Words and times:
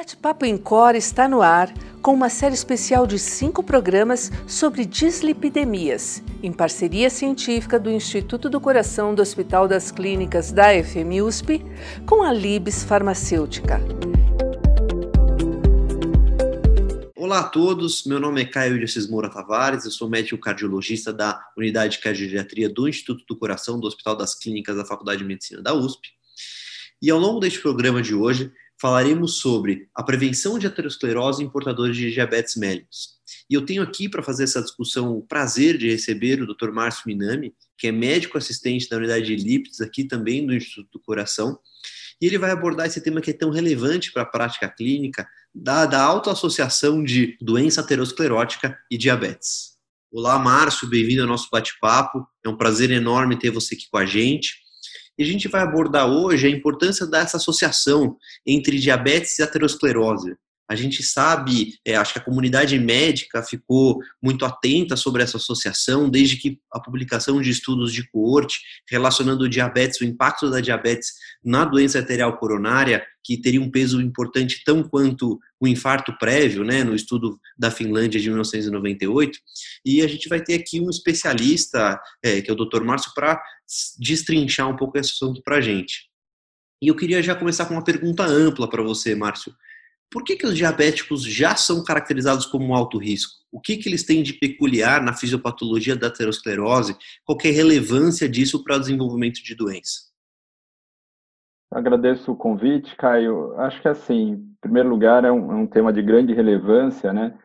Bate-Papo 0.00 0.46
em 0.46 0.56
Cor 0.56 0.94
está 0.94 1.28
no 1.28 1.42
ar 1.42 1.70
com 2.00 2.14
uma 2.14 2.30
série 2.30 2.54
especial 2.54 3.06
de 3.06 3.18
cinco 3.18 3.62
programas 3.62 4.32
sobre 4.46 4.86
dislipidemias, 4.86 6.22
em 6.42 6.50
parceria 6.50 7.10
científica 7.10 7.78
do 7.78 7.90
Instituto 7.90 8.48
do 8.48 8.58
Coração 8.58 9.14
do 9.14 9.20
Hospital 9.20 9.68
das 9.68 9.90
Clínicas 9.90 10.52
da 10.52 10.68
FMUSP 10.82 11.62
com 12.06 12.22
a 12.22 12.32
Libes 12.32 12.82
Farmacêutica. 12.82 13.78
Olá 17.14 17.40
a 17.40 17.48
todos, 17.50 18.06
meu 18.06 18.18
nome 18.18 18.40
é 18.40 18.46
Caio 18.46 18.78
de 18.78 18.84
Assis 18.84 19.06
Moura 19.06 19.28
Tavares, 19.28 19.84
eu 19.84 19.90
sou 19.90 20.08
médico 20.08 20.40
cardiologista 20.40 21.12
da 21.12 21.38
Unidade 21.54 21.98
de 21.98 22.02
Cardiologia 22.02 22.70
do 22.70 22.88
Instituto 22.88 23.26
do 23.28 23.36
Coração 23.38 23.78
do 23.78 23.86
Hospital 23.86 24.16
das 24.16 24.34
Clínicas 24.34 24.78
da 24.78 24.84
Faculdade 24.86 25.18
de 25.18 25.26
Medicina 25.26 25.60
da 25.60 25.74
USP. 25.74 26.08
E 27.02 27.10
ao 27.10 27.18
longo 27.18 27.38
deste 27.38 27.60
programa 27.60 28.00
de 28.00 28.14
hoje, 28.14 28.50
falaremos 28.80 29.34
sobre 29.38 29.88
a 29.94 30.02
prevenção 30.02 30.58
de 30.58 30.66
aterosclerose 30.66 31.44
em 31.44 31.50
portadores 31.50 31.96
de 31.96 32.10
diabetes 32.10 32.56
mellitus. 32.56 33.20
E 33.48 33.54
eu 33.54 33.64
tenho 33.64 33.82
aqui 33.82 34.08
para 34.08 34.22
fazer 34.22 34.44
essa 34.44 34.62
discussão 34.62 35.12
o 35.12 35.22
prazer 35.22 35.76
de 35.76 35.90
receber 35.90 36.40
o 36.40 36.46
Dr. 36.46 36.70
Márcio 36.70 37.02
Minami, 37.06 37.54
que 37.76 37.88
é 37.88 37.92
médico 37.92 38.38
assistente 38.38 38.88
da 38.88 38.96
unidade 38.96 39.36
de 39.36 39.64
aqui 39.82 40.04
também 40.04 40.46
do 40.46 40.54
Instituto 40.54 40.88
do 40.92 41.00
Coração, 41.00 41.58
e 42.20 42.26
ele 42.26 42.38
vai 42.38 42.50
abordar 42.50 42.86
esse 42.86 43.00
tema 43.02 43.20
que 43.20 43.30
é 43.30 43.34
tão 43.34 43.50
relevante 43.50 44.12
para 44.12 44.22
a 44.22 44.26
prática 44.26 44.68
clínica, 44.68 45.28
da, 45.54 46.02
autoassociação 46.02 47.02
de 47.02 47.36
doença 47.40 47.80
aterosclerótica 47.80 48.78
e 48.90 48.96
diabetes. 48.96 49.78
Olá, 50.12 50.38
Márcio, 50.38 50.88
bem-vindo 50.88 51.22
ao 51.22 51.28
nosso 51.28 51.48
bate-papo. 51.50 52.26
É 52.44 52.48
um 52.48 52.56
prazer 52.56 52.90
enorme 52.90 53.38
ter 53.38 53.50
você 53.50 53.74
aqui 53.74 53.88
com 53.90 53.98
a 53.98 54.06
gente. 54.06 54.69
E 55.20 55.22
a 55.22 55.26
gente 55.26 55.48
vai 55.48 55.60
abordar 55.60 56.08
hoje 56.08 56.46
a 56.46 56.50
importância 56.50 57.06
dessa 57.06 57.36
associação 57.36 58.16
entre 58.46 58.78
diabetes 58.78 59.38
e 59.38 59.42
aterosclerose. 59.42 60.34
A 60.70 60.76
gente 60.76 61.02
sabe, 61.02 61.74
é, 61.84 61.96
acho 61.96 62.12
que 62.12 62.20
a 62.20 62.24
comunidade 62.24 62.78
médica 62.78 63.42
ficou 63.42 63.98
muito 64.22 64.44
atenta 64.44 64.96
sobre 64.96 65.20
essa 65.20 65.36
associação 65.36 66.08
desde 66.08 66.36
que 66.36 66.60
a 66.72 66.78
publicação 66.78 67.42
de 67.42 67.50
estudos 67.50 67.92
de 67.92 68.08
coorte 68.08 68.60
relacionando 68.88 69.42
o 69.42 69.48
diabetes, 69.48 70.00
o 70.00 70.04
impacto 70.04 70.48
da 70.48 70.60
diabetes 70.60 71.08
na 71.44 71.64
doença 71.64 71.98
arterial 71.98 72.38
coronária, 72.38 73.04
que 73.24 73.36
teria 73.36 73.60
um 73.60 73.68
peso 73.68 74.00
importante 74.00 74.62
tão 74.64 74.80
quanto 74.80 75.40
o 75.58 75.66
infarto 75.66 76.16
prévio, 76.18 76.62
né, 76.62 76.84
no 76.84 76.94
estudo 76.94 77.36
da 77.58 77.72
Finlândia 77.72 78.20
de 78.20 78.28
1998. 78.28 79.40
E 79.84 80.02
a 80.02 80.06
gente 80.06 80.28
vai 80.28 80.40
ter 80.40 80.54
aqui 80.54 80.80
um 80.80 80.88
especialista, 80.88 82.00
é, 82.22 82.40
que 82.40 82.48
é 82.48 82.54
o 82.54 82.56
Dr. 82.56 82.84
Márcio, 82.84 83.10
para 83.12 83.42
destrinchar 83.98 84.68
um 84.68 84.76
pouco 84.76 84.96
esse 84.96 85.10
assunto 85.10 85.42
para 85.42 85.56
a 85.56 85.60
gente. 85.60 86.08
E 86.80 86.86
eu 86.86 86.94
queria 86.94 87.20
já 87.20 87.34
começar 87.34 87.66
com 87.66 87.74
uma 87.74 87.82
pergunta 87.82 88.24
ampla 88.24 88.70
para 88.70 88.84
você, 88.84 89.16
Márcio. 89.16 89.52
Por 90.10 90.24
que, 90.24 90.34
que 90.34 90.46
os 90.46 90.56
diabéticos 90.56 91.22
já 91.22 91.54
são 91.54 91.84
caracterizados 91.84 92.44
como 92.44 92.74
alto 92.74 92.98
risco? 92.98 93.40
O 93.52 93.60
que, 93.60 93.76
que 93.76 93.88
eles 93.88 94.04
têm 94.04 94.22
de 94.22 94.32
peculiar 94.32 95.00
na 95.00 95.12
fisiopatologia 95.12 95.94
da 95.94 96.08
aterosclerose? 96.08 96.96
Qual 97.24 97.38
é 97.44 97.48
a 97.48 97.52
relevância 97.52 98.28
disso 98.28 98.62
para 98.64 98.76
o 98.76 98.80
desenvolvimento 98.80 99.42
de 99.42 99.54
doença? 99.54 100.10
Agradeço 101.72 102.32
o 102.32 102.36
convite, 102.36 102.96
Caio. 102.96 103.54
Acho 103.60 103.80
que, 103.80 103.86
assim, 103.86 104.32
em 104.32 104.56
primeiro 104.60 104.88
lugar, 104.88 105.24
é 105.24 105.30
um, 105.30 105.52
é 105.52 105.54
um 105.54 105.66
tema 105.66 105.92
de 105.92 106.02
grande 106.02 106.34
relevância, 106.34 107.12
né? 107.12 107.38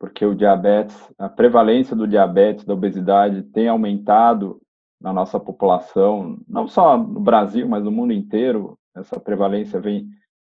Porque 0.00 0.24
o 0.24 0.34
diabetes, 0.34 0.96
a 1.16 1.28
prevalência 1.28 1.94
do 1.94 2.06
diabetes, 2.06 2.64
da 2.64 2.74
obesidade, 2.74 3.42
tem 3.42 3.68
aumentado 3.68 4.60
na 5.00 5.12
nossa 5.12 5.38
população, 5.38 6.40
não 6.48 6.66
só 6.66 6.98
no 6.98 7.20
Brasil, 7.20 7.68
mas 7.68 7.84
no 7.84 7.92
mundo 7.92 8.12
inteiro. 8.12 8.76
Essa 8.96 9.20
prevalência 9.20 9.80
vem 9.80 10.08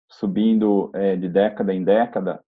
subindo 0.08 0.90
é, 0.94 1.16
de 1.16 1.28
década 1.28 1.74
em 1.74 1.82
década. 1.82 2.42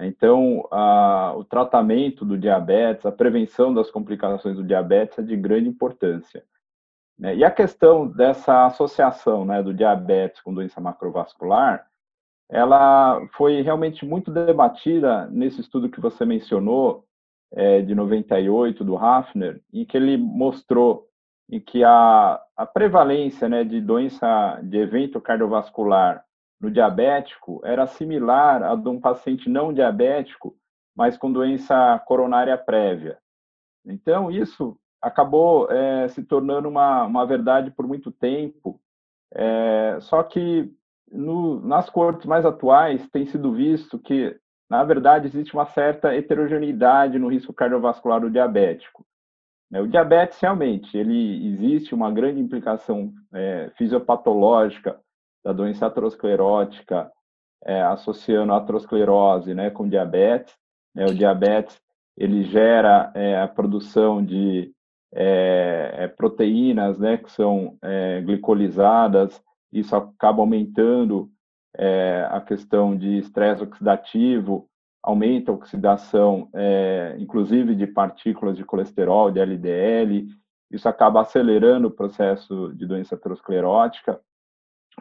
Então, 0.00 0.66
a, 0.70 1.34
o 1.36 1.44
tratamento 1.44 2.24
do 2.24 2.38
diabetes, 2.38 3.04
a 3.04 3.12
prevenção 3.12 3.74
das 3.74 3.90
complicações 3.90 4.56
do 4.56 4.64
diabetes 4.64 5.18
é 5.18 5.22
de 5.22 5.36
grande 5.36 5.68
importância. 5.68 6.44
Né? 7.18 7.36
E 7.36 7.44
a 7.44 7.50
questão 7.50 8.06
dessa 8.06 8.66
associação 8.66 9.44
né, 9.44 9.62
do 9.62 9.74
diabetes 9.74 10.40
com 10.40 10.54
doença 10.54 10.80
macrovascular, 10.80 11.86
ela 12.48 13.20
foi 13.32 13.60
realmente 13.62 14.04
muito 14.04 14.30
debatida 14.30 15.26
nesse 15.28 15.60
estudo 15.60 15.90
que 15.90 16.00
você 16.00 16.24
mencionou, 16.24 17.04
é, 17.52 17.82
de 17.82 17.94
98, 17.94 18.84
do 18.84 18.96
Hafner, 18.96 19.60
em 19.72 19.84
que 19.84 19.96
ele 19.96 20.16
mostrou 20.16 21.08
em 21.48 21.58
que 21.60 21.82
a, 21.82 22.40
a 22.56 22.64
prevalência 22.64 23.48
né, 23.48 23.64
de 23.64 23.80
doença, 23.80 24.60
de 24.62 24.78
evento 24.78 25.20
cardiovascular 25.20 26.24
no 26.60 26.70
diabético 26.70 27.60
era 27.64 27.86
similar 27.86 28.62
à 28.62 28.74
de 28.74 28.88
um 28.88 29.00
paciente 29.00 29.48
não 29.48 29.72
diabético, 29.72 30.54
mas 30.94 31.16
com 31.16 31.32
doença 31.32 31.98
coronária 32.06 32.56
prévia. 32.58 33.18
Então, 33.84 34.30
isso 34.30 34.78
acabou 35.00 35.70
é, 35.70 36.08
se 36.08 36.22
tornando 36.22 36.68
uma, 36.68 37.04
uma 37.04 37.26
verdade 37.26 37.70
por 37.70 37.86
muito 37.86 38.12
tempo, 38.12 38.78
é, 39.32 39.96
só 40.00 40.22
que 40.22 40.70
no, 41.10 41.60
nas 41.60 41.88
cortes 41.88 42.26
mais 42.26 42.44
atuais 42.44 43.08
tem 43.08 43.24
sido 43.24 43.52
visto 43.52 43.98
que, 43.98 44.38
na 44.68 44.84
verdade, 44.84 45.26
existe 45.26 45.54
uma 45.54 45.64
certa 45.66 46.14
heterogeneidade 46.14 47.18
no 47.18 47.28
risco 47.28 47.54
cardiovascular 47.54 48.20
do 48.20 48.30
diabético. 48.30 49.06
É, 49.72 49.80
o 49.80 49.88
diabetes, 49.88 50.38
realmente, 50.38 50.96
ele 50.96 51.46
existe 51.48 51.94
uma 51.94 52.10
grande 52.10 52.40
implicação 52.40 53.12
é, 53.32 53.70
fisiopatológica 53.76 55.00
da 55.44 55.52
doença 55.52 55.86
aterosclerótica, 55.86 57.10
é, 57.64 57.82
associando 57.82 58.52
a 58.52 58.58
aterosclerose 58.58 59.54
né, 59.54 59.70
com 59.70 59.88
diabetes. 59.88 60.54
Né, 60.94 61.04
o 61.06 61.14
diabetes 61.14 61.80
ele 62.16 62.44
gera 62.44 63.10
é, 63.14 63.40
a 63.40 63.48
produção 63.48 64.24
de 64.24 64.72
é, 65.12 65.94
é, 65.96 66.08
proteínas 66.08 66.98
né, 66.98 67.16
que 67.16 67.30
são 67.32 67.76
é, 67.82 68.20
glicolizadas, 68.20 69.42
isso 69.72 69.94
acaba 69.96 70.40
aumentando 70.40 71.30
é, 71.76 72.28
a 72.30 72.40
questão 72.40 72.96
de 72.96 73.18
estresse 73.18 73.62
oxidativo, 73.62 74.68
aumenta 75.02 75.50
a 75.50 75.54
oxidação, 75.54 76.50
inclusive 77.18 77.74
de 77.74 77.86
partículas 77.86 78.54
de 78.54 78.64
colesterol, 78.64 79.30
de 79.30 79.40
LDL, 79.40 80.26
isso 80.70 80.86
acaba 80.86 81.22
acelerando 81.22 81.88
o 81.88 81.90
processo 81.90 82.74
de 82.74 82.86
doença 82.86 83.14
aterosclerótica, 83.14 84.20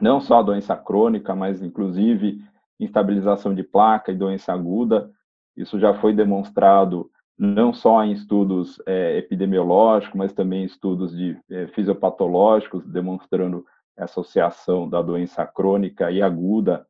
não 0.01 0.19
só 0.19 0.39
a 0.39 0.43
doença 0.43 0.75
crônica, 0.75 1.35
mas 1.35 1.61
inclusive 1.61 2.41
instabilização 2.79 3.53
de 3.53 3.63
placa 3.63 4.11
e 4.11 4.15
doença 4.15 4.53
aguda. 4.53 5.09
Isso 5.55 5.79
já 5.79 5.93
foi 5.93 6.13
demonstrado 6.13 7.09
não 7.37 7.73
só 7.73 8.03
em 8.03 8.11
estudos 8.11 8.81
é, 8.85 9.17
epidemiológicos, 9.17 10.15
mas 10.15 10.33
também 10.33 10.63
em 10.63 10.65
estudos 10.65 11.15
de 11.15 11.37
é, 11.49 11.67
fisiopatológicos, 11.67 12.85
demonstrando 12.85 13.65
associação 13.97 14.89
da 14.89 15.01
doença 15.01 15.45
crônica 15.45 16.09
e 16.11 16.21
aguda, 16.21 16.85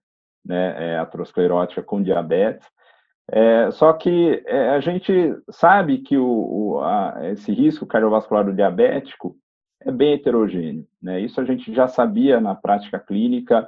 né, 0.46 0.96
é, 0.96 1.82
com 1.86 2.02
diabetes. 2.02 2.68
É, 3.32 3.70
só 3.72 3.94
que 3.94 4.44
é, 4.48 4.70
a 4.70 4.80
gente 4.80 5.14
sabe 5.52 6.00
que 6.00 6.18
o, 6.18 6.26
o 6.26 6.80
a, 6.80 7.30
esse 7.32 7.52
risco 7.52 7.86
cardiovascular 7.86 8.52
diabético 8.52 9.36
é 9.82 9.92
bem 9.92 10.14
heterogêneo. 10.14 10.88
Né? 11.02 11.22
Isso 11.22 11.40
a 11.40 11.46
gente 11.46 11.74
já 11.74 11.88
sabia 11.88 12.40
na 12.40 12.56
prática 12.56 13.00
clínica 13.00 13.68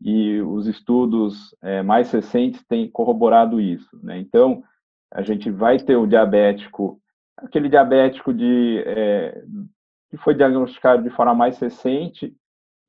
e 0.00 0.40
os 0.40 0.66
estudos 0.66 1.54
é, 1.62 1.82
mais 1.82 2.10
recentes 2.10 2.64
têm 2.66 2.90
corroborado 2.90 3.60
isso. 3.60 3.98
Né? 4.02 4.18
Então, 4.18 4.62
a 5.12 5.22
gente 5.22 5.50
vai 5.50 5.78
ter 5.78 5.96
o 5.96 6.06
diabético, 6.06 7.00
aquele 7.36 7.68
diabético 7.68 8.32
de, 8.32 8.82
é, 8.86 9.44
que 10.10 10.16
foi 10.16 10.34
diagnosticado 10.34 11.02
de 11.02 11.10
forma 11.10 11.34
mais 11.34 11.58
recente 11.58 12.34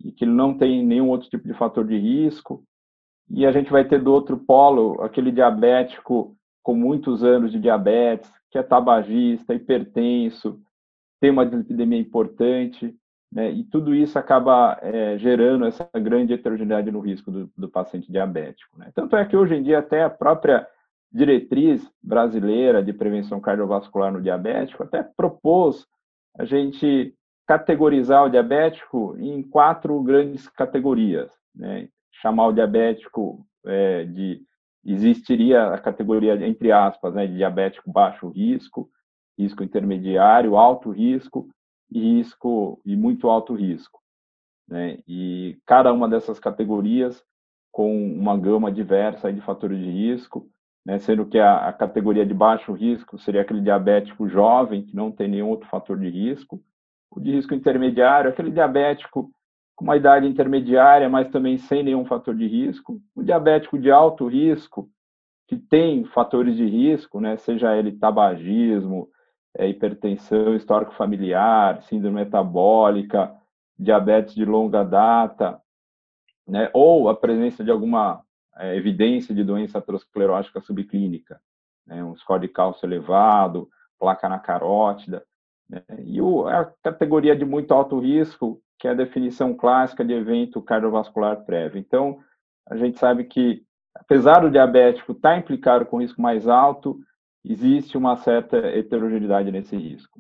e 0.04 0.12
que 0.12 0.26
não 0.26 0.58
tem 0.58 0.86
nenhum 0.86 1.10
outro 1.10 1.30
tipo 1.30 1.48
de 1.48 1.54
fator 1.54 1.86
de 1.86 1.98
risco, 1.98 2.64
e 3.30 3.46
a 3.46 3.52
gente 3.52 3.72
vai 3.72 3.86
ter 3.86 4.02
do 4.02 4.12
outro 4.12 4.38
polo 4.38 5.02
aquele 5.02 5.32
diabético 5.32 6.36
com 6.62 6.76
muitos 6.76 7.24
anos 7.24 7.52
de 7.52 7.60
diabetes, 7.60 8.32
que 8.52 8.58
é 8.58 8.64
tabagista, 8.64 9.54
hipertenso, 9.54 10.62
tem 11.24 11.32
uma 11.32 11.46
dislipidemia 11.46 11.98
importante, 11.98 12.94
né, 13.32 13.50
e 13.50 13.64
tudo 13.64 13.96
isso 13.96 14.20
acaba 14.20 14.78
é, 14.82 15.18
gerando 15.18 15.66
essa 15.66 15.90
grande 15.96 16.34
heterogeneidade 16.34 16.92
no 16.92 17.00
risco 17.00 17.32
do, 17.32 17.50
do 17.58 17.70
paciente 17.70 18.12
diabético. 18.12 18.78
Né? 18.78 18.92
Tanto 18.94 19.16
é 19.16 19.24
que 19.24 19.38
hoje 19.38 19.56
em 19.56 19.64
dia 19.64 19.80
até 19.80 20.04
a 20.04 20.10
própria 20.10 20.68
diretriz 21.10 21.90
brasileira 22.04 22.84
de 22.84 22.92
prevenção 22.92 23.40
cardiovascular 23.40 24.12
no 24.12 24.22
diabético 24.22 24.84
até 24.84 25.02
propôs 25.02 25.88
a 26.38 26.44
gente 26.44 27.16
categorizar 27.48 28.26
o 28.26 28.30
diabético 28.30 29.16
em 29.18 29.42
quatro 29.44 30.04
grandes 30.04 30.50
categorias, 30.50 31.32
né? 31.56 31.88
chamar 32.22 32.48
o 32.48 32.54
diabético 32.54 33.46
é, 33.66 34.04
de 34.04 34.42
existiria 34.86 35.68
a 35.68 35.78
categoria 35.78 36.36
entre 36.46 36.70
aspas 36.74 37.14
né, 37.14 37.26
de 37.28 37.38
diabético 37.38 37.90
baixo 37.90 38.28
risco, 38.28 38.90
risco 39.38 39.64
intermediário, 39.64 40.56
alto 40.56 40.92
risco 40.92 41.48
e 41.92 42.00
risco 42.00 42.82
e 42.86 42.96
muito 42.96 43.30
alto 43.30 43.54
risco. 43.54 44.00
Né? 44.68 45.00
E 45.08 45.58
cada 45.66 45.92
uma 45.92 46.08
dessas 46.08 46.40
categorias 46.40 47.24
com 47.72 48.06
uma 48.14 48.38
gama 48.38 48.72
diversa 48.72 49.34
de 49.34 49.42
fatores 49.42 49.80
de 49.80 49.90
risco, 49.90 50.48
né, 50.86 51.00
sendo 51.00 51.26
que 51.26 51.40
a, 51.40 51.70
a, 51.70 51.74
categoria 51.74 52.26
de 52.26 52.34
baixo 52.34 52.72
risco 52.74 53.18
seria 53.18 53.42
aquele 53.42 53.62
diabético 53.62 54.28
jovem, 54.28 54.84
que 54.86 54.96
não 54.96 55.12
tem 55.12 55.28
nenhum 55.28 55.50
outro 55.50 55.68
fator 55.70 55.98
de 55.98 56.10
risco. 56.10 56.62
O 57.10 57.20
de 57.20 57.32
risco 57.32 57.54
intermediário, 57.54 58.30
aquele 58.30 58.52
diabético 58.52 59.32
com 59.76 59.86
uma 59.86 59.98
idade 59.98 60.28
intermediária, 60.28 61.10
mas 61.10 61.30
também 61.30 61.58
sem 61.58 61.82
nenhum 61.82 62.06
fator 62.06 62.36
de 62.36 62.48
risco. 62.48 63.02
O 63.16 63.24
diabético 63.24 63.80
de 63.80 63.90
alto 63.90 64.28
risco, 64.28 64.90
que 65.48 65.58
tem 65.58 66.04
fatores 66.06 66.56
de 66.56 66.66
risco, 66.66 67.20
né, 67.20 67.38
seja 67.38 67.76
ele 67.76 67.94
tabagismo, 67.94 69.10
é, 69.58 69.68
hipertensão, 69.68 70.56
histórico 70.56 70.94
familiar, 70.94 71.82
síndrome 71.84 72.16
metabólica, 72.16 73.34
diabetes 73.78 74.34
de 74.34 74.46
longa 74.46 74.84
data, 74.84 75.62
né, 76.48 76.70
ou 76.74 77.10
a 77.10 77.16
presença 77.16 77.64
de 77.64 77.72
alguma 77.72 78.22
é, 78.58 78.76
evidência 78.76 79.34
de 79.34 79.44
doença 79.44 79.78
aterosclerótica 79.78 80.60
subclínica, 80.62 81.40
né, 81.86 82.04
um 82.04 82.16
score 82.16 82.42
de 82.42 82.48
cálcio 82.48 82.86
elevado, 82.86 83.70
placa 84.00 84.28
na 84.28 84.40
carótida, 84.40 85.24
né, 85.70 85.82
e 86.04 86.22
o, 86.22 86.48
a 86.48 86.66
categoria 86.84 87.36
de 87.36 87.46
muito 87.46 87.74
alto 87.74 88.00
risco, 88.00 88.62
que 88.80 88.88
é 88.88 88.92
a 88.92 88.96
definição 88.96 89.54
clássica 89.54 90.04
de 90.04 90.14
evento 90.14 90.62
cardiovascular 90.62 91.46
prévio. 91.46 91.80
Então, 91.80 92.20
a 92.68 92.76
gente 92.76 93.00
sabe 93.00 93.24
que, 93.24 93.64
apesar 93.96 94.42
do 94.42 94.52
diabético 94.52 95.14
estar 95.14 95.38
implicado 95.38 95.86
com 95.86 96.02
risco 96.02 96.22
mais 96.22 96.48
alto, 96.48 97.00
existe 97.44 97.98
uma 97.98 98.16
certa 98.18 98.58
heterogeneidade 98.58 99.52
nesse 99.52 99.76
risco. 99.76 100.20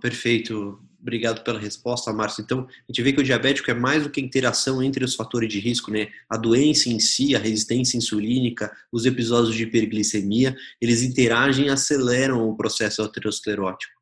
Perfeito. 0.00 0.80
Obrigado 0.98 1.44
pela 1.44 1.58
resposta, 1.58 2.10
Márcio. 2.10 2.42
Então, 2.42 2.66
a 2.66 2.90
gente 2.90 3.02
vê 3.02 3.12
que 3.12 3.20
o 3.20 3.24
diabético 3.24 3.70
é 3.70 3.74
mais 3.74 4.04
do 4.04 4.10
que 4.10 4.18
a 4.18 4.24
interação 4.24 4.82
entre 4.82 5.04
os 5.04 5.14
fatores 5.14 5.50
de 5.50 5.60
risco, 5.60 5.90
né? 5.90 6.08
A 6.30 6.38
doença 6.38 6.88
em 6.88 6.98
si, 6.98 7.36
a 7.36 7.38
resistência 7.38 7.98
insulínica, 7.98 8.74
os 8.90 9.04
episódios 9.04 9.54
de 9.54 9.64
hiperglicemia, 9.64 10.56
eles 10.80 11.02
interagem 11.02 11.66
e 11.66 11.70
aceleram 11.70 12.48
o 12.48 12.56
processo 12.56 13.02
aterosclerótico. 13.02 13.92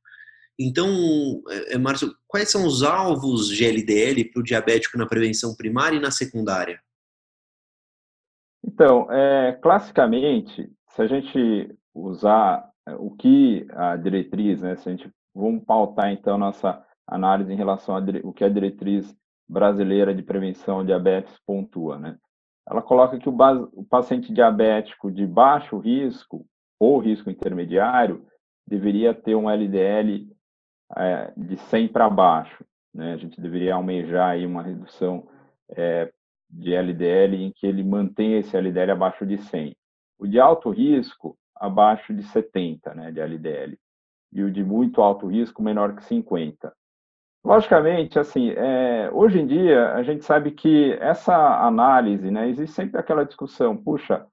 Então, 0.56 1.42
é, 1.48 1.74
é 1.74 1.78
Márcio, 1.78 2.14
quais 2.28 2.48
são 2.48 2.64
os 2.64 2.84
alvos 2.84 3.48
de 3.48 3.64
LDL 3.64 4.24
para 4.26 4.40
o 4.40 4.44
diabético 4.44 4.96
na 4.96 5.06
prevenção 5.06 5.56
primária 5.56 5.96
e 5.96 6.00
na 6.00 6.12
secundária? 6.12 6.80
Então, 8.64 9.10
é, 9.10 9.58
classicamente, 9.60 10.70
se 10.92 11.02
a 11.02 11.06
gente 11.06 11.74
usar 11.94 12.70
é, 12.86 12.94
o 12.94 13.10
que 13.10 13.66
a 13.70 13.96
diretriz, 13.96 14.60
né, 14.62 14.76
se 14.76 14.88
a 14.88 14.92
gente 14.92 15.10
vamos 15.34 15.64
pautar 15.64 16.10
então 16.10 16.36
nossa 16.36 16.84
análise 17.06 17.52
em 17.52 17.56
relação 17.56 17.96
a 17.96 18.02
o 18.22 18.32
que 18.32 18.44
a 18.44 18.48
diretriz 18.48 19.16
brasileira 19.48 20.14
de 20.14 20.22
prevenção 20.22 20.80
de 20.80 20.88
diabetes 20.88 21.34
pontua, 21.46 21.98
né? 21.98 22.16
Ela 22.68 22.80
coloca 22.80 23.18
que 23.18 23.28
o, 23.28 23.32
base, 23.32 23.66
o 23.72 23.84
paciente 23.84 24.32
diabético 24.32 25.10
de 25.10 25.26
baixo 25.26 25.78
risco 25.78 26.46
ou 26.78 26.98
risco 26.98 27.28
intermediário 27.28 28.24
deveria 28.66 29.12
ter 29.12 29.34
um 29.34 29.50
LDL 29.50 30.30
é, 30.96 31.32
de 31.36 31.56
100 31.56 31.88
para 31.88 32.08
baixo, 32.08 32.64
né? 32.94 33.14
A 33.14 33.16
gente 33.16 33.40
deveria 33.40 33.74
almejar 33.74 34.30
aí 34.30 34.46
uma 34.46 34.62
redução 34.62 35.26
é, 35.70 36.12
de 36.48 36.74
LDL 36.74 37.36
em 37.36 37.50
que 37.50 37.66
ele 37.66 37.82
mantenha 37.82 38.38
esse 38.38 38.56
LDL 38.56 38.92
abaixo 38.92 39.26
de 39.26 39.38
100. 39.38 39.74
O 40.22 40.26
de 40.28 40.38
alto 40.38 40.70
risco 40.70 41.36
abaixo 41.56 42.14
de 42.14 42.22
70, 42.22 42.94
né, 42.94 43.10
de 43.10 43.18
LDL 43.18 43.76
e 44.32 44.44
o 44.44 44.52
de 44.52 44.62
muito 44.62 45.02
alto 45.02 45.26
risco 45.26 45.60
menor 45.60 45.96
que 45.96 46.04
50. 46.04 46.72
Logicamente, 47.44 48.20
assim, 48.20 48.50
é, 48.50 49.10
hoje 49.12 49.40
em 49.40 49.46
dia 49.48 49.92
a 49.94 50.04
gente 50.04 50.24
sabe 50.24 50.52
que 50.52 50.92
essa 51.00 51.66
análise, 51.66 52.30
né, 52.30 52.48
existe 52.48 52.72
sempre 52.72 53.00
aquela 53.00 53.24
discussão, 53.24 53.76
puxa, 53.76 54.24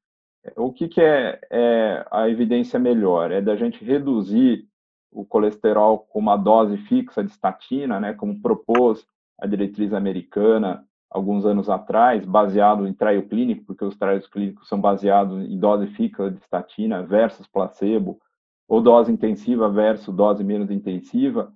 o 0.56 0.71
que, 0.71 0.88
que 0.88 1.01
é, 1.01 1.39
é, 1.50 2.06
a 2.12 2.30
evidência 2.30 2.77
melhor? 2.77 3.31
É 3.31 3.41
da 3.41 3.56
gente 3.56 3.83
reduzir 3.83 4.68
o 5.12 5.25
colesterol 5.25 5.97
com 5.97 6.19
uma 6.19 6.38
dose 6.38 6.77
fixa 6.77 7.24
de 7.24 7.31
estatina, 7.31 8.00
né, 8.00 8.13
como 8.13 8.39
propôs 8.39 9.07
a 9.39 9.47
diretriz 9.47 9.91
americana 9.91 10.86
alguns 11.10 11.46
anos 11.46 11.70
atrás, 11.70 12.24
baseado 12.24 12.88
em 12.88 12.94
trial 12.94 13.24
clínico, 13.24 13.66
porque 13.66 13.84
os 13.84 13.98
trials 13.98 14.28
clínicos 14.28 14.68
são 14.68 14.80
baseados 14.80 15.44
em 15.50 15.58
dose 15.58 15.88
fixa 15.88 16.30
de 16.30 16.38
estatina 16.38 17.02
versus 17.02 17.48
placebo, 17.48 18.20
ou 18.68 18.82
dose 18.82 19.12
intensiva 19.12 19.70
versus 19.70 20.16
dose 20.16 20.44
menos 20.44 20.70
intensiva, 20.70 21.52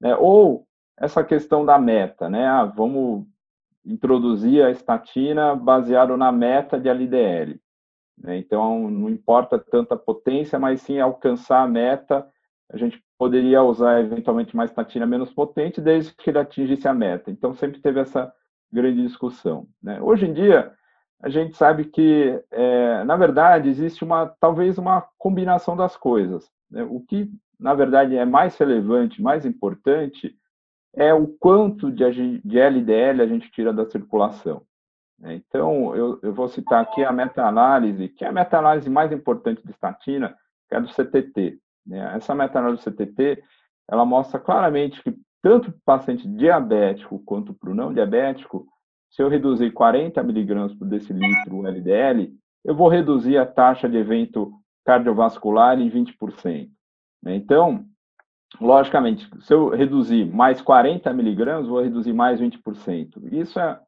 né? 0.00 0.14
ou 0.16 0.66
essa 0.96 1.24
questão 1.24 1.64
da 1.64 1.78
meta, 1.78 2.28
né? 2.28 2.46
Ah, 2.46 2.64
vamos 2.64 3.26
introduzir 3.84 4.64
a 4.64 4.70
estatina 4.70 5.56
baseado 5.56 6.16
na 6.16 6.30
meta 6.30 6.78
de 6.78 6.88
LDL. 6.88 7.60
Né? 8.16 8.38
Então, 8.38 8.88
não 8.88 9.08
importa 9.08 9.58
tanto 9.58 9.94
a 9.94 9.96
potência, 9.96 10.58
mas 10.58 10.82
sim 10.82 11.00
alcançar 11.00 11.62
a 11.62 11.68
meta. 11.68 12.24
A 12.70 12.76
gente 12.76 13.02
poderia 13.18 13.62
usar 13.62 14.00
eventualmente 14.00 14.54
uma 14.54 14.64
estatina 14.64 15.04
menos 15.04 15.32
potente, 15.32 15.80
desde 15.80 16.14
que 16.14 16.30
ele 16.30 16.38
atingisse 16.38 16.86
a 16.86 16.94
meta. 16.94 17.30
Então, 17.30 17.52
sempre 17.54 17.80
teve 17.80 17.98
essa 17.98 18.32
grande 18.72 19.02
discussão. 19.02 19.66
Né? 19.82 20.00
Hoje 20.00 20.26
em 20.26 20.32
dia, 20.32 20.72
a 21.22 21.28
gente 21.28 21.56
sabe 21.56 21.84
que, 21.84 22.42
é, 22.50 23.04
na 23.04 23.16
verdade, 23.16 23.68
existe 23.68 24.02
uma 24.02 24.26
talvez 24.40 24.78
uma 24.78 25.06
combinação 25.18 25.76
das 25.76 25.96
coisas. 25.96 26.50
Né? 26.70 26.82
O 26.82 27.00
que, 27.00 27.30
na 27.60 27.74
verdade, 27.74 28.16
é 28.16 28.24
mais 28.24 28.56
relevante, 28.56 29.22
mais 29.22 29.44
importante, 29.44 30.36
é 30.94 31.12
o 31.14 31.26
quanto 31.26 31.90
de, 31.90 32.40
de 32.44 32.58
LDL 32.58 33.22
a 33.22 33.26
gente 33.26 33.50
tira 33.50 33.72
da 33.72 33.86
circulação. 33.86 34.62
Né? 35.18 35.34
Então, 35.34 35.94
eu, 35.94 36.18
eu, 36.22 36.32
vou 36.32 36.48
citar 36.48 36.82
aqui 36.82 37.04
a 37.04 37.12
meta-análise, 37.12 38.08
que 38.08 38.24
é 38.24 38.28
a 38.28 38.32
meta-análise 38.32 38.90
mais 38.90 39.12
importante 39.12 39.62
de 39.64 39.70
estatina, 39.70 40.36
que 40.68 40.74
é 40.74 40.80
do 40.80 40.88
CTT. 40.88 41.58
Né? 41.86 42.16
Essa 42.16 42.34
meta-análise 42.34 42.84
do 42.84 42.90
CTT, 42.90 43.42
ela 43.88 44.04
mostra 44.04 44.40
claramente 44.40 45.02
que 45.02 45.14
tanto 45.42 45.72
para 45.72 45.78
o 45.78 45.82
paciente 45.84 46.26
diabético 46.28 47.18
quanto 47.24 47.52
para 47.52 47.70
o 47.70 47.74
não 47.74 47.92
diabético, 47.92 48.66
se 49.10 49.22
eu 49.22 49.28
reduzir 49.28 49.72
40 49.72 50.22
miligramas 50.22 50.72
por 50.72 50.86
decilitro 50.86 51.66
LDL, 51.66 52.32
eu 52.64 52.74
vou 52.74 52.88
reduzir 52.88 53.36
a 53.36 53.44
taxa 53.44 53.88
de 53.88 53.96
evento 53.96 54.52
cardiovascular 54.84 55.78
em 55.78 55.90
20%. 55.90 56.68
Né? 57.22 57.36
Então, 57.36 57.84
logicamente, 58.60 59.28
se 59.40 59.52
eu 59.52 59.68
reduzir 59.68 60.24
mais 60.24 60.62
40 60.62 61.12
miligramas, 61.12 61.66
vou 61.66 61.82
reduzir 61.82 62.12
mais 62.12 62.40
20%. 62.40 63.32
Isso 63.32 63.58
é, 63.60 63.80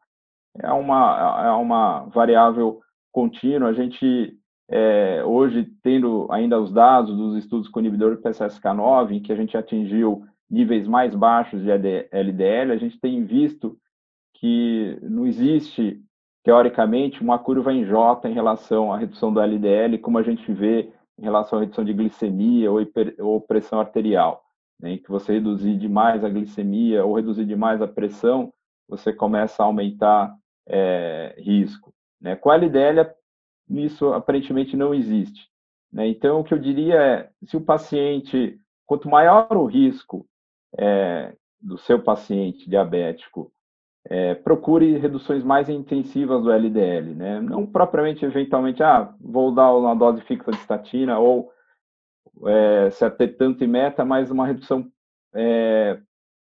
é, 0.61 0.73
uma, 0.73 1.45
é 1.47 1.51
uma 1.53 2.05
variável 2.07 2.81
contínua. 3.13 3.71
A 3.71 3.73
gente, 3.73 4.37
é, 4.69 5.23
hoje, 5.25 5.65
tendo 5.83 6.27
ainda 6.31 6.61
os 6.61 6.73
dados 6.73 7.17
dos 7.17 7.37
estudos 7.37 7.69
com 7.69 7.81
inibidor 7.81 8.19
PCSK9, 8.19 9.13
em 9.13 9.23
que 9.23 9.33
a 9.33 9.37
gente 9.37 9.57
atingiu 9.57 10.27
níveis 10.51 10.87
mais 10.87 11.15
baixos 11.15 11.63
de 11.63 11.71
LDL, 11.71 12.73
a 12.73 12.77
gente 12.77 12.99
tem 13.01 13.25
visto 13.25 13.79
que 14.35 14.99
não 15.03 15.27
existe, 15.27 16.01
teoricamente, 16.43 17.23
uma 17.23 17.39
curva 17.39 17.73
em 17.73 17.85
J 17.85 18.29
em 18.29 18.35
relação 18.35 18.93
à 18.93 18.99
redução 18.99 19.33
do 19.33 19.41
LDL, 19.41 19.99
como 19.99 20.19
a 20.19 20.23
gente 20.23 20.53
vê 20.53 20.93
em 21.19 21.23
relação 21.23 21.59
à 21.59 21.63
redução 21.63 21.85
de 21.85 21.93
glicemia 21.93 22.71
ou, 22.71 22.81
hiper, 22.81 23.15
ou 23.19 23.41
pressão 23.41 23.81
arterial. 23.81 24.45
Né? 24.81 24.99
Que 24.99 25.09
você 25.09 25.35
reduzir 25.35 25.77
demais 25.79 26.25
a 26.25 26.29
glicemia 26.29 27.05
ou 27.05 27.15
reduzir 27.15 27.47
demais 27.47 27.81
a 27.81 27.89
pressão, 27.89 28.53
você 28.89 29.13
começa 29.13 29.63
a 29.63 29.67
aumentar 29.67 30.35
é, 30.69 31.35
risco. 31.39 31.95
Né? 32.21 32.37
Com 32.37 32.53
LDL, 32.53 33.11
isso 33.71 34.13
aparentemente 34.13 34.77
não 34.77 34.93
existe. 34.93 35.49
Né? 35.93 36.09
Então, 36.09 36.41
o 36.41 36.45
que 36.45 36.53
eu 36.53 36.59
diria 36.59 37.01
é, 37.01 37.31
se 37.45 37.57
o 37.57 37.61
paciente, 37.61 38.59
quanto 38.85 39.09
maior 39.09 39.47
o 39.57 39.65
risco 39.65 40.27
é, 40.79 41.35
do 41.61 41.79
seu 41.79 42.03
paciente 42.03 42.69
diabético 42.69 43.53
é, 44.07 44.35
procure 44.35 44.99
reduções 44.99 45.43
mais 45.43 45.69
intensivas 45.69 46.43
do 46.43 46.53
LDL, 46.53 47.15
né? 47.15 47.41
Não 47.41 47.67
propriamente, 47.67 48.25
eventualmente, 48.25 48.83
ah, 48.83 49.15
vou 49.19 49.55
dar 49.55 49.75
uma 49.75 49.95
dose 49.95 50.21
fixa 50.23 50.51
de 50.51 50.59
estatina 50.59 51.19
ou 51.19 51.51
é, 52.47 52.91
tanto 53.39 53.65
em 53.65 53.69
meta, 53.69 54.05
mas 54.05 54.31
uma 54.31 54.47
redução 54.47 54.91
é, 55.35 55.99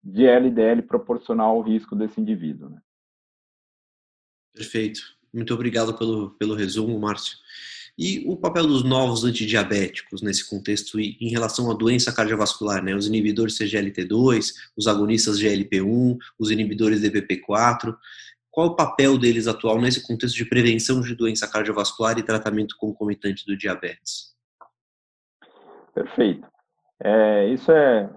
de 0.03 0.25
LDL 0.25 0.81
proporcional 0.81 1.55
ao 1.55 1.61
risco 1.61 1.95
desse 1.95 2.19
indivíduo. 2.19 2.69
Né? 2.69 2.81
Perfeito. 4.53 4.99
Muito 5.33 5.53
obrigado 5.53 5.97
pelo, 5.97 6.31
pelo 6.31 6.55
resumo, 6.55 6.99
Márcio. 6.99 7.37
E 7.97 8.23
o 8.27 8.37
papel 8.37 8.67
dos 8.67 8.83
novos 8.83 9.23
antidiabéticos 9.23 10.21
nesse 10.21 10.47
contexto 10.47 10.99
em 10.99 11.29
relação 11.29 11.71
à 11.71 11.73
doença 11.73 12.13
cardiovascular, 12.13 12.83
né? 12.83 12.93
Os 12.93 13.07
inibidores 13.07 13.57
CGLT2, 13.57 14.53
os 14.77 14.87
agonistas 14.87 15.41
GLP1, 15.41 16.17
os 16.37 16.51
inibidores 16.51 17.01
DPP4. 17.01 17.97
Qual 18.51 18.67
é 18.67 18.69
o 18.69 18.75
papel 18.75 19.17
deles 19.17 19.47
atual 19.47 19.81
nesse 19.81 20.05
contexto 20.05 20.35
de 20.35 20.45
prevenção 20.45 21.01
de 21.01 21.15
doença 21.15 21.47
cardiovascular 21.47 22.19
e 22.19 22.23
tratamento 22.23 22.75
concomitante 22.77 23.43
do 23.47 23.57
diabetes? 23.57 24.35
Perfeito. 25.93 26.47
É, 27.03 27.47
isso 27.47 27.71
é, 27.71 28.09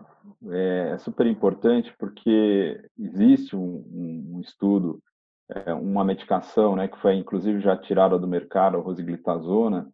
é, 0.51 0.99
super 0.99 1.27
importante 1.27 1.91
porque 1.99 2.83
existe 2.99 3.57
um, 3.57 4.35
um 4.35 4.41
estudo 4.43 5.03
é, 5.67 5.73
uma 5.75 6.05
medicação, 6.05 6.77
né, 6.77 6.89
que 6.89 6.99
foi 6.99 7.15
inclusive 7.15 7.61
já 7.61 7.77
tirada 7.77 8.19
do 8.19 8.27
mercado, 8.27 8.77
a 8.77 8.81
rosiglitazona, 8.81 9.91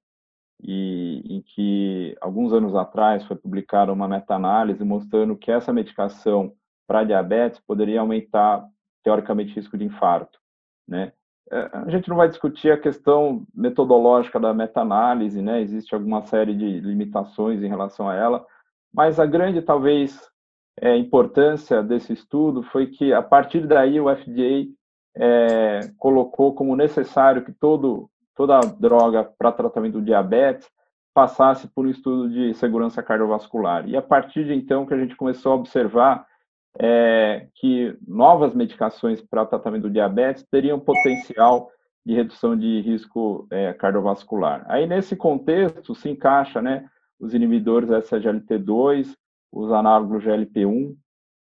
e 0.62 1.22
em 1.26 1.42
que 1.42 2.16
alguns 2.20 2.52
anos 2.52 2.74
atrás 2.74 3.24
foi 3.24 3.36
publicada 3.36 3.92
uma 3.92 4.08
meta-análise 4.08 4.82
mostrando 4.84 5.36
que 5.36 5.50
essa 5.50 5.72
medicação 5.72 6.52
para 6.86 7.04
diabetes 7.04 7.60
poderia 7.60 8.00
aumentar 8.00 8.66
teoricamente 9.04 9.54
risco 9.54 9.76
de 9.76 9.84
infarto, 9.84 10.38
né? 10.88 11.12
É, 11.50 11.70
a 11.72 11.90
gente 11.90 12.08
não 12.08 12.16
vai 12.16 12.28
discutir 12.28 12.72
a 12.72 12.78
questão 12.78 13.46
metodológica 13.54 14.40
da 14.40 14.52
meta-análise, 14.52 15.40
né? 15.40 15.60
Existe 15.60 15.94
alguma 15.94 16.22
série 16.22 16.54
de 16.54 16.80
limitações 16.80 17.62
em 17.62 17.68
relação 17.68 18.08
a 18.08 18.14
ela, 18.14 18.44
mas 18.92 19.20
a 19.20 19.26
grande 19.26 19.62
talvez 19.62 20.28
é, 20.80 20.96
importância 20.96 21.82
desse 21.82 22.12
estudo 22.12 22.62
foi 22.64 22.88
que 22.88 23.12
a 23.12 23.22
partir 23.22 23.66
daí 23.66 24.00
o 24.00 24.14
FDA 24.14 24.66
é, 25.16 25.80
colocou 25.98 26.54
como 26.54 26.76
necessário 26.76 27.44
que 27.44 27.52
todo 27.52 28.10
toda 28.34 28.60
droga 28.60 29.24
para 29.38 29.50
tratamento 29.50 29.94
do 29.94 30.04
diabetes 30.04 30.68
passasse 31.14 31.66
por 31.68 31.86
um 31.86 31.90
estudo 31.90 32.28
de 32.28 32.52
segurança 32.52 33.02
cardiovascular. 33.02 33.88
E 33.88 33.96
a 33.96 34.02
partir 34.02 34.44
de 34.44 34.52
então 34.52 34.84
que 34.84 34.92
a 34.92 34.98
gente 34.98 35.16
começou 35.16 35.52
a 35.52 35.54
observar 35.54 36.26
é, 36.78 37.48
que 37.54 37.96
novas 38.06 38.54
medicações 38.54 39.22
para 39.22 39.46
tratamento 39.46 39.84
do 39.84 39.90
diabetes 39.90 40.44
teriam 40.50 40.78
potencial 40.78 41.70
de 42.04 42.14
redução 42.14 42.54
de 42.54 42.82
risco 42.82 43.46
é, 43.50 43.72
cardiovascular. 43.72 44.66
Aí 44.68 44.86
nesse 44.86 45.16
contexto 45.16 45.94
se 45.94 46.10
encaixa, 46.10 46.60
né, 46.60 46.86
os 47.18 47.32
inibidores 47.32 47.88
SGLT2, 47.88 49.14
os 49.50 49.72
análogos 49.72 50.22
GLP-1. 50.22 50.94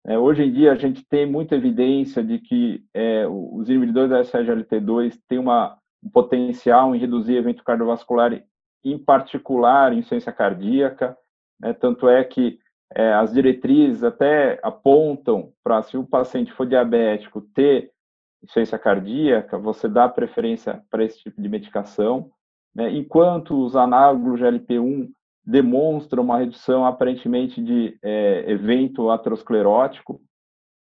É, 0.08 0.18
hoje 0.18 0.44
em 0.44 0.52
dia 0.52 0.72
a 0.72 0.76
gente 0.76 1.04
tem 1.04 1.30
muita 1.30 1.56
evidência 1.56 2.24
de 2.24 2.40
que 2.40 2.82
é, 2.94 3.28
os 3.28 3.70
inibidores 3.70 4.10
da 4.10 4.22
SGLT2 4.22 5.20
têm 5.28 5.38
uma 5.38 5.78
um 6.02 6.10
potencial 6.10 6.96
em 6.96 7.00
reduzir 7.00 7.36
evento 7.36 7.64
cardiovascular, 7.64 8.42
em 8.84 8.98
particular 8.98 9.92
insuficiência 9.92 10.32
cardíaca. 10.32 11.18
Né? 11.60 11.74
Tanto 11.74 12.08
é 12.08 12.24
que 12.24 12.60
é, 12.94 13.14
as 13.14 13.34
diretrizes 13.34 14.04
até 14.04 14.60
apontam 14.64 15.52
para, 15.64 15.82
se 15.82 15.98
o 15.98 16.06
paciente 16.06 16.54
for 16.54 16.66
diabético, 16.66 17.42
ter 17.42 17.92
insuficiência 18.42 18.80
cardíaca, 18.80 19.58
você 19.58 19.90
dá 19.90 20.08
preferência 20.08 20.82
para 20.90 21.04
esse 21.04 21.20
tipo 21.20 21.42
de 21.42 21.50
medicação, 21.50 22.32
né? 22.74 22.90
enquanto 22.92 23.62
os 23.62 23.76
análogos 23.76 24.40
GLP-1 24.40 25.10
demonstram 25.48 26.24
uma 26.24 26.39
redução 26.39 26.86
aparentemente 26.86 27.63
de 27.63 27.98
é, 28.04 28.51
evento 28.51 29.10
aterosclerótico, 29.10 30.22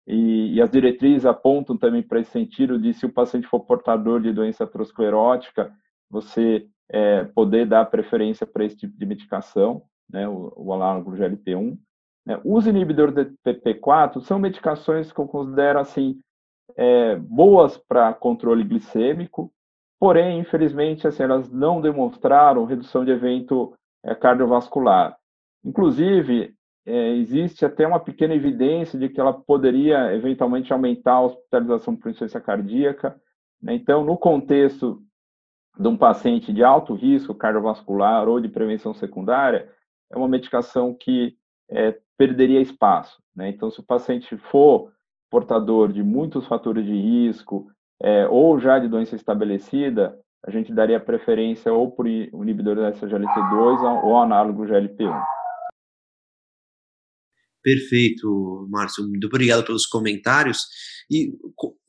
e, 0.08 0.54
e, 0.54 0.62
as 0.62 0.70
diretrizes 0.70 1.24
apontam 1.24 1.76
também 1.76 2.02
para 2.02 2.20
esse 2.20 2.30
sentido 2.30 2.78
de 2.78 2.92
se 2.92 3.06
o 3.06 3.12
paciente 3.12 3.46
for 3.46 3.60
portador 3.60 4.20
de 4.20 4.32
doença 4.32 4.64
aterosclerótica, 4.64 5.72
você 6.08 6.66
é, 6.88 7.24
poder 7.24 7.66
dar 7.66 7.84
preferência 7.86 8.46
para 8.46 8.64
esse 8.64 8.76
tipo 8.76 8.96
de 8.96 9.06
medicação, 9.06 9.82
né, 10.08 10.28
o, 10.28 10.52
o 10.56 10.72
análogo 10.72 11.12
GLP-1. 11.12 11.76
Né. 12.24 12.40
Os 12.44 12.66
inibidores 12.68 13.14
de 13.14 13.24
PP4 13.44 14.20
são 14.20 14.38
medicações 14.38 15.10
que 15.10 15.18
eu 15.18 15.26
considero 15.26 15.80
assim 15.80 16.20
é, 16.76 17.16
boas 17.16 17.76
para 17.76 18.12
controle 18.14 18.62
glicêmico, 18.62 19.52
porém, 19.98 20.38
infelizmente, 20.38 21.06
assim, 21.06 21.24
elas 21.24 21.50
não 21.50 21.80
demonstraram 21.80 22.64
redução 22.64 23.04
de 23.04 23.10
evento 23.10 23.74
cardiovascular. 24.14 25.16
Inclusive, 25.64 26.54
é, 26.86 27.16
existe 27.16 27.64
até 27.64 27.86
uma 27.86 27.98
pequena 27.98 28.34
evidência 28.34 28.98
de 28.98 29.08
que 29.08 29.20
ela 29.20 29.32
poderia 29.32 30.14
eventualmente 30.14 30.72
aumentar 30.72 31.14
a 31.14 31.22
hospitalização 31.22 31.96
por 31.96 32.08
insuficiência 32.08 32.40
cardíaca. 32.40 33.20
Né? 33.60 33.74
Então, 33.74 34.04
no 34.04 34.16
contexto 34.16 35.02
de 35.78 35.88
um 35.88 35.96
paciente 35.96 36.52
de 36.52 36.62
alto 36.62 36.94
risco 36.94 37.34
cardiovascular 37.34 38.28
ou 38.28 38.40
de 38.40 38.48
prevenção 38.48 38.94
secundária, 38.94 39.68
é 40.10 40.16
uma 40.16 40.28
medicação 40.28 40.94
que 40.94 41.36
é, 41.68 41.98
perderia 42.16 42.60
espaço. 42.60 43.20
Né? 43.34 43.48
Então, 43.50 43.70
se 43.70 43.80
o 43.80 43.84
paciente 43.84 44.36
for 44.36 44.92
portador 45.28 45.92
de 45.92 46.02
muitos 46.02 46.46
fatores 46.46 46.84
de 46.84 46.94
risco 46.94 47.68
é, 48.00 48.28
ou 48.28 48.58
já 48.60 48.78
de 48.78 48.88
doença 48.88 49.16
estabelecida, 49.16 50.16
a 50.46 50.50
gente 50.50 50.72
daria 50.72 51.00
preferência 51.00 51.72
ou 51.72 51.90
por 51.90 52.06
inibidor 52.06 52.76
da 52.76 52.92
SGLT2 52.92 54.04
ou 54.04 54.16
análogo 54.16 54.64
GLP-1. 54.64 55.20
Perfeito, 57.62 58.68
Márcio. 58.70 59.08
Muito 59.08 59.26
obrigado 59.26 59.64
pelos 59.64 59.86
comentários. 59.86 60.66
E 61.10 61.32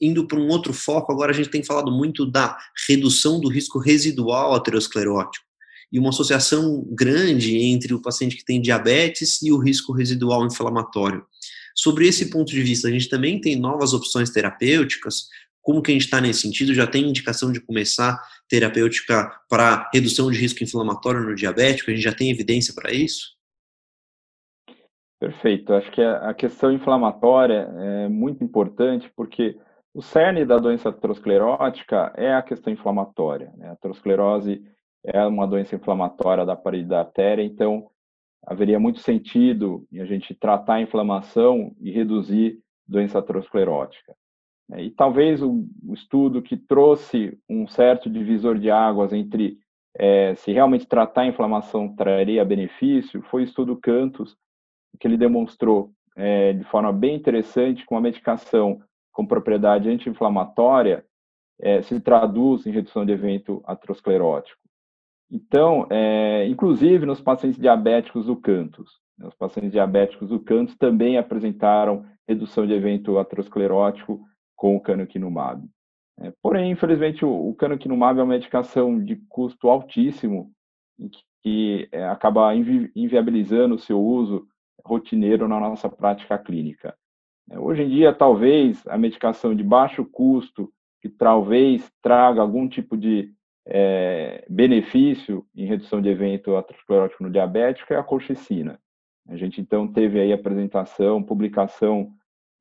indo 0.02 0.28
para 0.28 0.40
um 0.40 0.48
outro 0.48 0.74
foco, 0.74 1.12
agora 1.12 1.32
a 1.32 1.36
gente 1.36 1.50
tem 1.50 1.64
falado 1.64 1.92
muito 1.92 2.26
da 2.26 2.58
redução 2.88 3.40
do 3.40 3.48
risco 3.48 3.78
residual 3.78 4.56
aterosclerótico 4.56 5.46
e 5.92 6.00
uma 6.00 6.10
associação 6.10 6.84
grande 6.90 7.58
entre 7.58 7.94
o 7.94 8.02
paciente 8.02 8.36
que 8.36 8.44
tem 8.44 8.62
diabetes 8.62 9.42
e 9.42 9.52
o 9.52 9.58
risco 9.58 9.94
residual 9.94 10.46
inflamatório. 10.46 11.24
Sobre 11.76 12.08
esse 12.08 12.32
ponto 12.32 12.52
de 12.52 12.62
vista, 12.62 12.88
a 12.88 12.92
gente 12.92 13.08
também 13.08 13.40
tem 13.40 13.56
novas 13.56 13.94
opções 13.94 14.32
terapêuticas. 14.32 15.28
Como 15.68 15.82
que 15.82 15.92
a 15.92 15.94
gente 15.94 16.06
está 16.06 16.22
nesse 16.22 16.44
sentido? 16.44 16.74
Já 16.74 16.88
tem 16.88 17.10
indicação 17.10 17.52
de 17.52 17.60
começar 17.60 18.18
terapêutica 18.48 19.30
para 19.50 19.90
redução 19.94 20.32
de 20.32 20.40
risco 20.40 20.64
inflamatório 20.64 21.20
no 21.20 21.36
diabético? 21.36 21.92
A 21.92 21.94
gente 21.94 22.06
já 22.06 22.16
tem 22.16 22.32
evidência 22.32 22.74
para 22.74 22.94
isso? 22.94 23.36
Perfeito. 25.20 25.74
Acho 25.74 25.92
que 25.92 26.02
a 26.02 26.34
questão 26.34 26.72
inflamatória 26.72 27.70
é 27.80 28.08
muito 28.08 28.46
importante 28.46 29.12
porque 29.14 29.60
o 29.94 30.02
cerne 30.02 30.46
da 30.46 30.58
doença 30.58 30.88
aterosclerótica 30.88 32.14
é 32.16 32.34
a 32.34 32.42
questão 32.42 32.72
inflamatória. 32.72 33.52
Né? 33.58 33.68
A 33.68 33.74
aterosclerose 33.74 34.64
é 35.04 35.22
uma 35.26 35.46
doença 35.46 35.76
inflamatória 35.76 36.46
da 36.46 36.56
parede 36.56 36.88
da 36.88 37.00
artéria, 37.00 37.44
então 37.44 37.92
haveria 38.46 38.80
muito 38.80 39.02
sentido 39.02 39.86
em 39.92 40.00
a 40.00 40.06
gente 40.06 40.34
tratar 40.34 40.76
a 40.76 40.82
inflamação 40.82 41.76
e 41.82 41.92
reduzir 41.92 42.58
doença 42.88 43.20
aterosclerótica. 43.20 44.16
Né? 44.70 44.84
E 44.84 44.92
talvez 44.92 45.42
o, 45.42 45.66
estudo 45.94 46.42
que 46.42 46.58
trouxe 46.58 47.38
um 47.50 47.68
certo 47.68 48.10
divisor 48.10 48.58
de 48.58 48.70
águas 48.70 49.14
entre 49.14 49.58
é, 49.96 50.36
se 50.36 50.52
realmente 50.52 50.86
tratar 50.86 51.22
a 51.22 51.28
inflamação 51.28 51.96
traria 51.96 52.46
benefício 52.46 53.22
foi 53.24 53.42
o 53.42 53.46
estudo 53.46 53.76
Cantus, 53.76 54.36
que 55.00 55.08
ele 55.08 55.18
demonstrou 55.18 55.92
é, 56.16 56.54
de 56.54 56.64
forma 56.66 56.92
bem 56.92 57.16
interessante 57.16 57.86
com 57.86 57.98
a 57.98 58.02
medicação 58.02 58.82
com 59.12 59.26
propriedade 59.26 59.90
anti-inflamatória 59.90 61.04
é, 61.60 61.82
se 61.82 62.00
traduz 62.00 62.68
em 62.68 62.72
redução 62.72 63.04
de 63.04 63.12
evento 63.12 63.64
aterosclerótico. 63.66 64.62
Então, 65.32 65.88
é, 65.90 66.48
inclusive 66.48 67.06
nos 67.06 67.20
pacientes 67.20 67.60
diabéticos 67.60 68.28
do 68.28 68.36
Cantus, 68.36 68.92
né, 69.18 69.28
os 69.28 69.36
pacientes 69.36 69.72
diabéticos 69.72 70.30
do 70.30 70.40
Cantus 70.40 70.78
também 70.78 71.18
apresentaram 71.18 72.06
redução 72.28 72.68
de 72.68 72.74
evento 72.74 73.18
aterosclerótico 73.18 74.24
com 74.58 74.76
o 74.76 74.82
canakinumab. 74.82 75.64
É, 76.20 76.34
porém, 76.42 76.72
infelizmente, 76.72 77.24
o, 77.24 77.50
o 77.50 77.56
canakinumab 77.56 78.20
é 78.20 78.24
uma 78.24 78.34
medicação 78.34 79.02
de 79.02 79.16
custo 79.30 79.70
altíssimo 79.70 80.52
que, 80.98 81.22
que 81.44 81.90
é, 81.92 82.06
acaba 82.08 82.54
invi 82.56 82.92
inviabilizando 82.96 83.76
o 83.76 83.80
seu 83.80 84.02
uso 84.02 84.48
rotineiro 84.84 85.48
na 85.48 85.60
nossa 85.60 85.88
prática 85.88 86.38
clínica. 86.38 86.96
É, 87.50 87.60
hoje 87.60 87.84
em 87.84 87.90
dia, 87.90 88.12
talvez 88.12 88.86
a 88.88 88.98
medicação 88.98 89.56
de 89.56 89.64
baixo 89.64 90.04
custo, 90.04 90.74
que 91.02 91.08
talvez 91.08 91.90
traga 92.02 92.42
algum 92.42 92.68
tipo 92.68 92.98
de 92.98 93.32
é, 93.68 94.44
benefício 94.50 95.46
em 95.56 95.66
redução 95.66 96.02
de 96.02 96.10
evento 96.10 96.56
aterosclerótico 96.56 97.24
no 97.24 97.30
diabético, 97.30 97.94
é 97.94 97.98
a 97.98 98.04
colchicina. 98.04 98.80
A 99.28 99.36
gente, 99.36 99.62
então, 99.62 99.88
teve 99.88 100.20
aí 100.20 100.34
apresentação, 100.34 101.22
publicação 101.22 102.12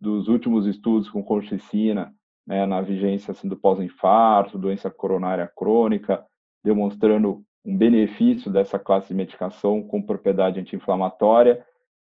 dos 0.06 0.28
últimos 0.28 0.66
estudos 0.66 1.10
com 1.10 1.20
colchicina 1.20 2.14
né, 2.46 2.64
na 2.64 2.80
vigência 2.80 3.32
assim, 3.32 3.48
do 3.48 3.56
pós-infarto, 3.56 4.56
doença 4.56 4.88
coronária 4.88 5.50
crônica, 5.56 6.25
demonstrando 6.62 7.42
um 7.64 7.76
benefício 7.76 8.48
dessa 8.48 8.78
classe 8.78 9.08
de 9.08 9.14
medicação 9.14 9.82
com 9.82 10.00
propriedade 10.00 10.60
anti-inflamatória 10.60 11.66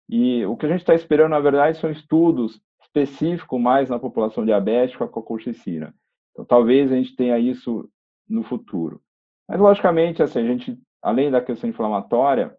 e 0.10 0.46
o 0.46 0.58
que 0.58 0.66
a 0.66 0.70
gente 0.70 0.82
está 0.82 0.94
esperando, 0.94 1.32
na 1.32 1.40
verdade, 1.40 1.78
são 1.78 1.90
estudos 1.90 2.60
específicos 2.84 3.62
mais 3.62 3.90
na 3.90 3.98
população 3.98 4.44
diabética 4.44 5.08
com 5.08 5.22
a 5.22 5.24
colchicina. 5.24 5.96
Então, 6.32 6.44
talvez 6.44 6.92
a 6.92 6.96
gente 6.96 7.16
tenha 7.16 7.40
isso 7.40 7.90
no 8.30 8.44
futuro. 8.44 9.02
Mas, 9.48 9.58
logicamente, 9.58 10.22
assim, 10.22 10.40
a 10.40 10.46
gente, 10.46 10.78
além 11.02 11.32
da 11.32 11.42
questão 11.42 11.70
inflamatória, 11.70 12.54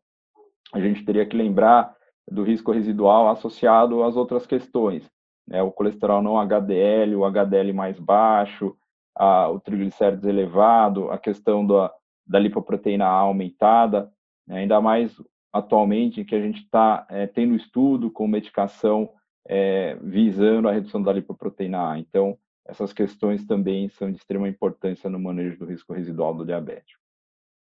a 0.73 0.81
gente 0.81 1.05
teria 1.05 1.26
que 1.26 1.37
lembrar 1.37 1.95
do 2.26 2.43
risco 2.43 2.73
residual 2.73 3.28
associado 3.28 4.02
às 4.02 4.16
outras 4.16 4.47
questões, 4.47 5.09
né? 5.47 5.62
o 5.62 5.71
colesterol 5.71 6.23
não 6.23 6.38
HDL, 6.38 7.15
o 7.17 7.25
HDL 7.25 7.73
mais 7.73 7.99
baixo, 7.99 8.76
a, 9.15 9.49
o 9.49 9.61
triglicéridos 9.61 10.25
elevado, 10.25 11.11
a 11.11 11.19
questão 11.19 11.67
da, 11.67 11.93
da 12.26 12.38
lipoproteína 12.38 13.07
A 13.07 13.11
aumentada, 13.11 14.11
né? 14.47 14.59
ainda 14.59 14.81
mais 14.81 15.21
atualmente 15.53 16.25
que 16.25 16.35
a 16.35 16.41
gente 16.41 16.61
está 16.62 17.07
é, 17.09 17.26
tendo 17.26 17.55
estudo 17.55 18.11
com 18.11 18.26
medicação 18.26 19.11
é, 19.49 19.97
visando 20.03 20.69
a 20.69 20.73
redução 20.73 21.03
da 21.03 21.12
lipoproteína 21.12 21.93
A. 21.93 21.99
Então, 21.99 22.38
essas 22.67 22.93
questões 22.93 23.47
também 23.47 23.88
são 23.88 24.11
de 24.11 24.19
extrema 24.19 24.49
importância 24.49 25.09
no 25.09 25.21
manejo 25.21 25.59
do 25.59 25.67
risco 25.67 25.93
residual 25.93 26.35
do 26.35 26.45
diabético. 26.45 27.00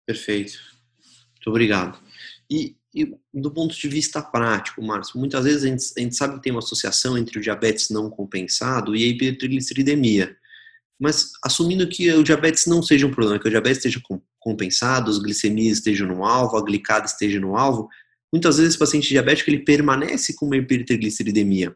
Perfeito. 0.05 0.59
Muito 1.35 1.51
obrigado. 1.51 1.99
E, 2.51 2.77
e 2.95 3.15
do 3.35 3.51
ponto 3.51 3.77
de 3.77 3.89
vista 3.89 4.23
prático, 4.23 4.83
Márcio, 4.83 5.19
muitas 5.19 5.45
vezes 5.45 5.65
a 5.65 5.67
gente, 5.69 5.85
a 5.97 6.01
gente, 6.01 6.17
sabe 6.17 6.35
que 6.35 6.43
tem 6.43 6.53
uma 6.53 6.61
associação 6.61 7.19
entre 7.19 7.39
o 7.39 7.43
diabetes 7.43 7.91
não 7.91 8.09
compensado 8.09 8.97
e 8.97 9.05
a 9.05 9.07
hipertrigliceridemia. 9.07 10.35
Mas 10.99 11.33
assumindo 11.45 11.87
que 11.87 12.11
o 12.13 12.25
diabetes 12.25 12.67
não 12.67 12.83
seja 12.83 13.07
um 13.07 13.11
problema, 13.11 13.39
que 13.39 13.47
o 13.47 13.51
diabetes 13.51 13.79
esteja 13.79 14.01
compensado, 14.41 15.11
as 15.11 15.19
glicemias 15.19 15.79
estejam 15.79 16.09
no 16.09 16.25
alvo, 16.25 16.57
a 16.57 16.65
glicada 16.65 17.07
esteja 17.07 17.39
no 17.39 17.57
alvo, 17.57 17.89
muitas 18.33 18.57
vezes 18.57 18.73
esse 18.73 18.79
paciente 18.79 19.09
diabético 19.09 19.51
ele 19.51 19.61
permanece 19.61 20.35
com 20.35 20.47
uma 20.47 20.57
hipertrigliceridemia. 20.57 21.75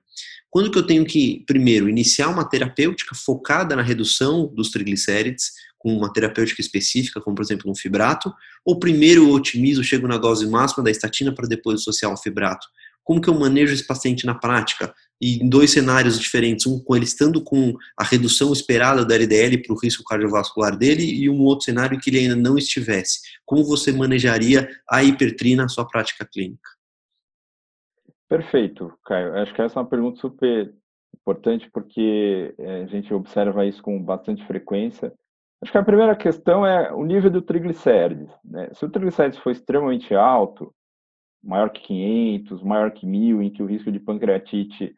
Quando 0.50 0.70
que 0.70 0.78
eu 0.78 0.86
tenho 0.86 1.04
que, 1.04 1.44
primeiro, 1.46 1.88
iniciar 1.88 2.28
uma 2.28 2.44
terapêutica 2.44 3.14
focada 3.14 3.74
na 3.74 3.80
redução 3.80 4.46
dos 4.54 4.70
triglicérides, 4.70 5.52
com 5.82 5.92
uma 5.92 6.12
terapêutica 6.12 6.60
específica, 6.60 7.20
como 7.20 7.34
por 7.34 7.42
exemplo 7.42 7.68
um 7.68 7.74
fibrato, 7.74 8.32
ou 8.64 8.78
primeiro 8.78 9.24
eu 9.24 9.30
otimizo, 9.32 9.82
chego 9.82 10.06
na 10.06 10.16
dose 10.16 10.48
máxima 10.48 10.84
da 10.84 10.90
estatina 10.90 11.34
para 11.34 11.48
depois 11.48 11.80
associar 11.80 12.12
o 12.12 12.16
fibrato? 12.16 12.66
Como 13.02 13.20
que 13.20 13.28
eu 13.28 13.34
manejo 13.34 13.74
esse 13.74 13.84
paciente 13.84 14.24
na 14.24 14.34
prática? 14.34 14.94
E 15.20 15.42
em 15.42 15.48
dois 15.48 15.72
cenários 15.72 16.20
diferentes, 16.20 16.66
um 16.66 16.78
com 16.78 16.94
ele 16.94 17.04
estando 17.04 17.42
com 17.42 17.74
a 17.98 18.04
redução 18.04 18.52
esperada 18.52 19.04
da 19.04 19.16
LDL 19.16 19.60
para 19.60 19.74
o 19.74 19.78
risco 19.78 20.04
cardiovascular 20.04 20.76
dele 20.76 21.02
e 21.02 21.28
um 21.28 21.42
outro 21.42 21.64
cenário 21.64 21.98
que 21.98 22.10
ele 22.10 22.20
ainda 22.20 22.36
não 22.36 22.56
estivesse. 22.56 23.18
Como 23.44 23.64
você 23.64 23.90
manejaria 23.90 24.68
a 24.88 25.02
hipertrina 25.02 25.64
na 25.64 25.68
sua 25.68 25.84
prática 25.84 26.24
clínica? 26.24 26.70
Perfeito, 28.28 28.92
Caio. 29.04 29.34
Acho 29.34 29.52
que 29.52 29.62
essa 29.62 29.80
é 29.80 29.82
uma 29.82 29.88
pergunta 29.88 30.20
super 30.20 30.72
importante 31.14 31.68
porque 31.72 32.54
eh, 32.58 32.82
a 32.82 32.86
gente 32.86 33.12
observa 33.12 33.66
isso 33.66 33.82
com 33.82 34.02
bastante 34.02 34.44
frequência. 34.46 35.12
Acho 35.62 35.70
que 35.70 35.78
a 35.78 35.84
primeira 35.84 36.16
questão 36.16 36.66
é 36.66 36.92
o 36.92 37.04
nível 37.04 37.30
do 37.30 37.40
triglicérides. 37.40 38.28
Né? 38.44 38.68
Se 38.72 38.84
o 38.84 38.90
triglicérides 38.90 39.38
for 39.38 39.50
extremamente 39.50 40.12
alto, 40.12 40.74
maior 41.42 41.70
que 41.70 41.80
500, 41.82 42.62
maior 42.64 42.90
que 42.90 43.06
1000, 43.06 43.40
em 43.42 43.50
que 43.50 43.62
o 43.62 43.66
risco 43.66 43.92
de 43.92 44.00
pancreatite 44.00 44.92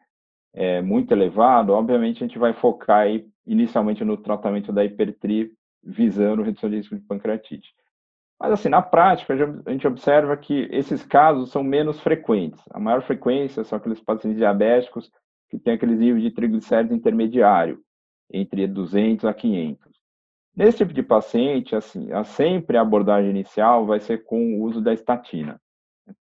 é 0.55 0.81
muito 0.81 1.11
elevado, 1.11 1.71
obviamente 1.71 2.23
a 2.23 2.27
gente 2.27 2.39
vai 2.39 2.51
focar 2.51 3.01
aí, 3.01 3.27
inicialmente 3.45 4.03
no 4.03 4.17
tratamento 4.17 4.73
da 4.73 4.83
hipertri, 4.83 5.51
visando 5.83 6.41
redução 6.41 6.69
de 6.69 6.77
risco 6.77 6.95
de 6.95 7.01
pancreatite. 7.01 7.71
Mas, 8.39 8.51
assim, 8.51 8.69
na 8.69 8.81
prática, 8.81 9.33
a 9.65 9.71
gente 9.71 9.87
observa 9.87 10.35
que 10.35 10.67
esses 10.71 11.03
casos 11.03 11.51
são 11.51 11.63
menos 11.63 11.99
frequentes. 11.99 12.61
A 12.71 12.79
maior 12.79 13.03
frequência 13.03 13.63
são 13.63 13.77
aqueles 13.77 14.01
pacientes 14.01 14.37
diabéticos 14.37 15.11
que 15.49 15.59
têm 15.59 15.75
aqueles 15.75 15.99
níveis 15.99 16.23
de 16.23 16.31
triglicéridos 16.31 16.97
intermediário, 16.97 17.79
entre 18.31 18.65
200 18.67 19.25
a 19.25 19.33
500. 19.33 19.94
Nesse 20.55 20.77
tipo 20.77 20.93
de 20.93 21.03
paciente, 21.03 21.75
assim, 21.75 22.11
a 22.13 22.23
sempre 22.23 22.77
a 22.77 22.81
abordagem 22.81 23.29
inicial 23.29 23.85
vai 23.85 23.99
ser 23.99 24.23
com 24.23 24.55
o 24.55 24.63
uso 24.63 24.81
da 24.81 24.93
estatina. 24.93 25.59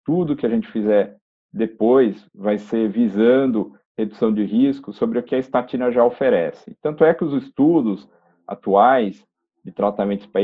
Tudo 0.05 0.35
que 0.35 0.45
a 0.45 0.49
gente 0.49 0.71
fizer 0.71 1.17
depois 1.51 2.25
vai 2.33 2.57
ser 2.57 2.89
visando 2.89 3.75
redução 3.97 4.33
de 4.33 4.43
risco 4.45 4.93
sobre 4.93 5.19
o 5.19 5.23
que 5.23 5.35
a 5.35 5.39
estatina 5.39 5.91
já 5.91 6.03
oferece. 6.05 6.75
Tanto 6.81 7.03
é 7.03 7.13
que 7.13 7.25
os 7.25 7.43
estudos 7.43 8.07
atuais 8.47 9.25
de 9.63 9.71
tratamentos 9.71 10.25
para 10.25 10.41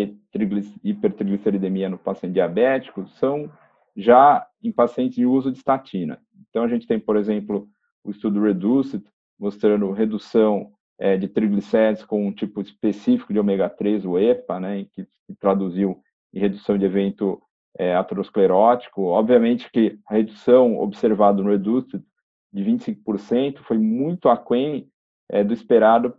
hipertrigliceridemia 0.84 1.90
no 1.90 1.98
paciente 1.98 2.34
diabético 2.34 3.08
são 3.08 3.50
já 3.96 4.46
em 4.62 4.72
pacientes 4.72 5.16
de 5.16 5.26
uso 5.26 5.52
de 5.52 5.58
estatina. 5.58 6.20
Então, 6.50 6.64
a 6.64 6.68
gente 6.68 6.86
tem, 6.86 7.00
por 7.00 7.16
exemplo, 7.16 7.68
o 8.04 8.12
estudo 8.12 8.42
REDUCE, 8.42 9.04
mostrando 9.40 9.92
redução 9.92 10.72
é, 11.00 11.16
de 11.18 11.28
triglicéridos 11.28 12.04
com 12.04 12.28
um 12.28 12.32
tipo 12.32 12.62
específico 12.62 13.32
de 13.32 13.40
ômega 13.40 13.70
3, 13.70 14.06
o 14.06 14.18
EPA, 14.18 14.60
né, 14.60 14.86
que, 14.92 15.04
que 15.26 15.36
traduziu 15.40 16.02
em 16.34 16.40
redução 16.40 16.78
de 16.78 16.86
evento 16.86 17.42
é, 17.78 17.96
aterosclerótico. 17.96 19.04
Obviamente 19.04 19.70
que 19.72 20.00
a 20.08 20.16
redução 20.16 20.80
observada 20.80 21.42
no 21.42 21.50
REDUCE 21.50 22.04
de 22.52 22.64
25% 22.64 23.60
foi 23.60 23.78
muito 23.78 24.30
aquém 24.30 24.90
é, 25.30 25.44
do 25.44 25.54
esperado 25.54 26.10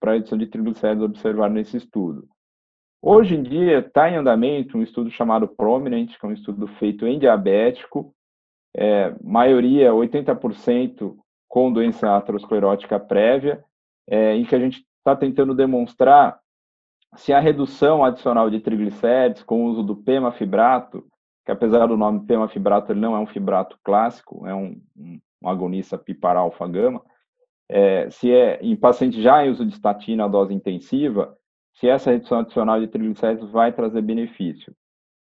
para 0.00 0.10
a 0.10 0.14
redução 0.14 0.36
de 0.36 0.46
triglicéridos 0.46 1.04
observado 1.04 1.54
nesse 1.54 1.76
estudo. 1.76 2.28
Hoje 3.00 3.36
em 3.36 3.42
dia 3.42 3.78
está 3.78 4.10
em 4.10 4.16
andamento 4.16 4.76
um 4.76 4.82
estudo 4.82 5.10
chamado 5.10 5.46
Prominent, 5.46 6.18
que 6.18 6.26
é 6.26 6.28
um 6.28 6.32
estudo 6.32 6.66
feito 6.66 7.06
em 7.06 7.18
diabético, 7.18 8.12
é, 8.76 9.14
maioria, 9.22 9.92
80% 9.92 11.16
com 11.48 11.72
doença 11.72 12.16
aterosclerótica 12.16 12.98
prévia, 12.98 13.64
é, 14.08 14.34
em 14.34 14.44
que 14.44 14.54
a 14.54 14.58
gente 14.58 14.84
está 14.98 15.14
tentando 15.14 15.54
demonstrar 15.54 16.38
se 17.16 17.32
a 17.32 17.40
redução 17.40 18.04
adicional 18.04 18.50
de 18.50 18.60
triglicéridos 18.60 19.42
com 19.42 19.64
o 19.64 19.66
uso 19.68 19.82
do 19.82 19.96
pemafibrato, 19.96 21.06
que 21.44 21.52
apesar 21.52 21.86
do 21.86 21.96
nome 21.96 22.26
pemafibrato, 22.26 22.92
ele 22.92 23.00
não 23.00 23.16
é 23.16 23.18
um 23.18 23.26
fibrato 23.26 23.78
clássico, 23.82 24.46
é 24.46 24.54
um, 24.54 24.80
um 24.96 25.48
agonista 25.48 25.96
piparalfa-gama, 25.96 27.02
é, 27.70 28.10
se 28.10 28.30
é 28.32 28.58
em 28.62 28.76
paciente 28.76 29.22
já 29.22 29.44
em 29.44 29.50
uso 29.50 29.64
de 29.64 29.72
estatina 29.72 30.24
a 30.24 30.28
dose 30.28 30.52
intensiva, 30.52 31.36
se 31.74 31.88
essa 31.88 32.10
redução 32.10 32.40
adicional 32.40 32.80
de 32.80 32.88
triglicéridos 32.88 33.50
vai 33.50 33.72
trazer 33.72 34.02
benefício. 34.02 34.74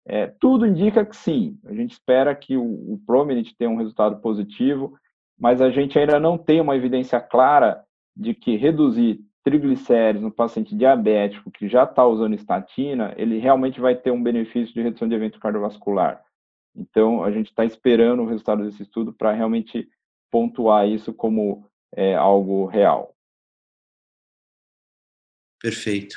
É, 0.06 0.26
tudo 0.38 0.66
indica 0.66 1.04
que 1.04 1.16
sim. 1.16 1.58
A 1.64 1.72
gente 1.72 1.92
espera 1.92 2.34
que 2.34 2.56
o, 2.56 2.62
o 2.62 3.00
Prominent 3.06 3.50
tenha 3.58 3.70
um 3.70 3.76
resultado 3.76 4.20
positivo, 4.20 4.94
mas 5.38 5.60
a 5.60 5.70
gente 5.70 5.98
ainda 5.98 6.20
não 6.20 6.38
tem 6.38 6.60
uma 6.60 6.76
evidência 6.76 7.20
clara 7.20 7.83
de 8.16 8.34
que 8.34 8.56
reduzir 8.56 9.20
triglicéridos 9.42 10.22
no 10.22 10.30
paciente 10.30 10.74
diabético 10.74 11.50
que 11.50 11.68
já 11.68 11.84
está 11.84 12.06
usando 12.06 12.34
estatina, 12.34 13.14
ele 13.16 13.38
realmente 13.38 13.80
vai 13.80 13.94
ter 13.94 14.10
um 14.10 14.22
benefício 14.22 14.72
de 14.74 14.80
redução 14.80 15.06
de 15.06 15.14
evento 15.14 15.38
cardiovascular. 15.38 16.24
Então, 16.74 17.22
a 17.22 17.30
gente 17.30 17.50
está 17.50 17.64
esperando 17.64 18.22
o 18.22 18.26
resultado 18.26 18.64
desse 18.64 18.82
estudo 18.82 19.12
para 19.12 19.32
realmente 19.32 19.88
pontuar 20.30 20.88
isso 20.88 21.12
como 21.12 21.68
é, 21.94 22.14
algo 22.14 22.66
real. 22.66 23.14
Perfeito. 25.60 26.16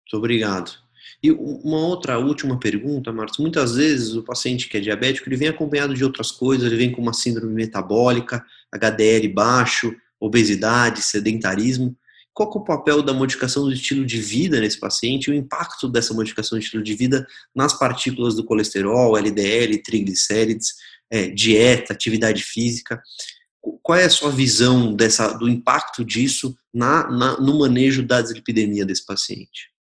Muito 0.00 0.16
obrigado. 0.16 0.84
E 1.22 1.30
uma 1.30 1.78
outra 1.78 2.18
última 2.18 2.58
pergunta, 2.58 3.12
Marcos. 3.12 3.38
Muitas 3.38 3.76
vezes 3.76 4.14
o 4.14 4.22
paciente 4.22 4.68
que 4.68 4.76
é 4.76 4.80
diabético, 4.80 5.28
ele 5.28 5.36
vem 5.36 5.48
acompanhado 5.48 5.94
de 5.94 6.04
outras 6.04 6.30
coisas, 6.30 6.66
ele 6.66 6.76
vem 6.76 6.92
com 6.92 7.00
uma 7.00 7.12
síndrome 7.12 7.54
metabólica, 7.54 8.44
HDL 8.72 9.28
baixo, 9.28 9.94
obesidade, 10.24 11.02
sedentarismo. 11.02 11.96
Qual 12.32 12.50
é 12.52 12.58
o 12.58 12.64
papel 12.64 13.02
da 13.02 13.12
modificação 13.12 13.64
do 13.64 13.72
estilo 13.72 14.04
de 14.04 14.18
vida 14.18 14.60
nesse 14.60 14.80
paciente 14.80 15.28
e 15.28 15.30
o 15.30 15.34
impacto 15.34 15.88
dessa 15.88 16.12
modificação 16.12 16.58
do 16.58 16.62
estilo 16.62 16.82
de 16.82 16.94
vida 16.94 17.26
nas 17.54 17.78
partículas 17.78 18.34
do 18.34 18.44
colesterol, 18.44 19.16
LDL, 19.16 19.82
triglicérides, 19.82 20.74
é, 21.10 21.28
dieta, 21.28 21.92
atividade 21.92 22.42
física? 22.42 23.00
Qual 23.82 23.98
é 23.98 24.04
a 24.04 24.10
sua 24.10 24.30
visão 24.30 24.94
dessa, 24.94 25.32
do 25.38 25.48
impacto 25.48 26.04
disso 26.04 26.56
na, 26.72 27.08
na, 27.10 27.40
no 27.40 27.58
manejo 27.58 28.04
da 28.04 28.20
dislipidemia 28.20 28.84
desse 28.84 29.06
paciente? 29.06 29.72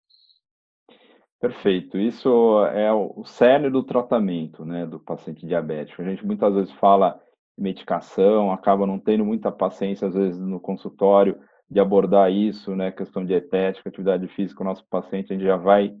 Perfeito. 1.41 1.97
Isso 1.97 2.29
é 2.67 2.93
o 2.93 3.25
cerne 3.25 3.69
do 3.69 3.83
tratamento, 3.83 4.63
né, 4.63 4.85
do 4.85 4.99
paciente 4.99 5.45
diabético. 5.45 6.01
A 6.01 6.05
gente 6.05 6.25
muitas 6.25 6.53
vezes 6.53 6.71
fala 6.73 7.19
medicação, 7.57 8.51
acaba 8.51 8.87
não 8.87 8.99
tendo 8.99 9.25
muita 9.25 9.51
paciência, 9.51 10.07
às 10.07 10.13
vezes, 10.13 10.39
no 10.39 10.59
consultório, 10.59 11.39
de 11.69 11.79
abordar 11.79 12.31
isso, 12.31 12.75
né, 12.75 12.91
questão 12.91 13.25
dietética, 13.25 13.89
atividade 13.89 14.27
física, 14.29 14.61
o 14.61 14.65
nosso 14.65 14.85
paciente, 14.89 15.31
a 15.31 15.35
gente 15.35 15.45
já 15.45 15.57
vai 15.57 15.95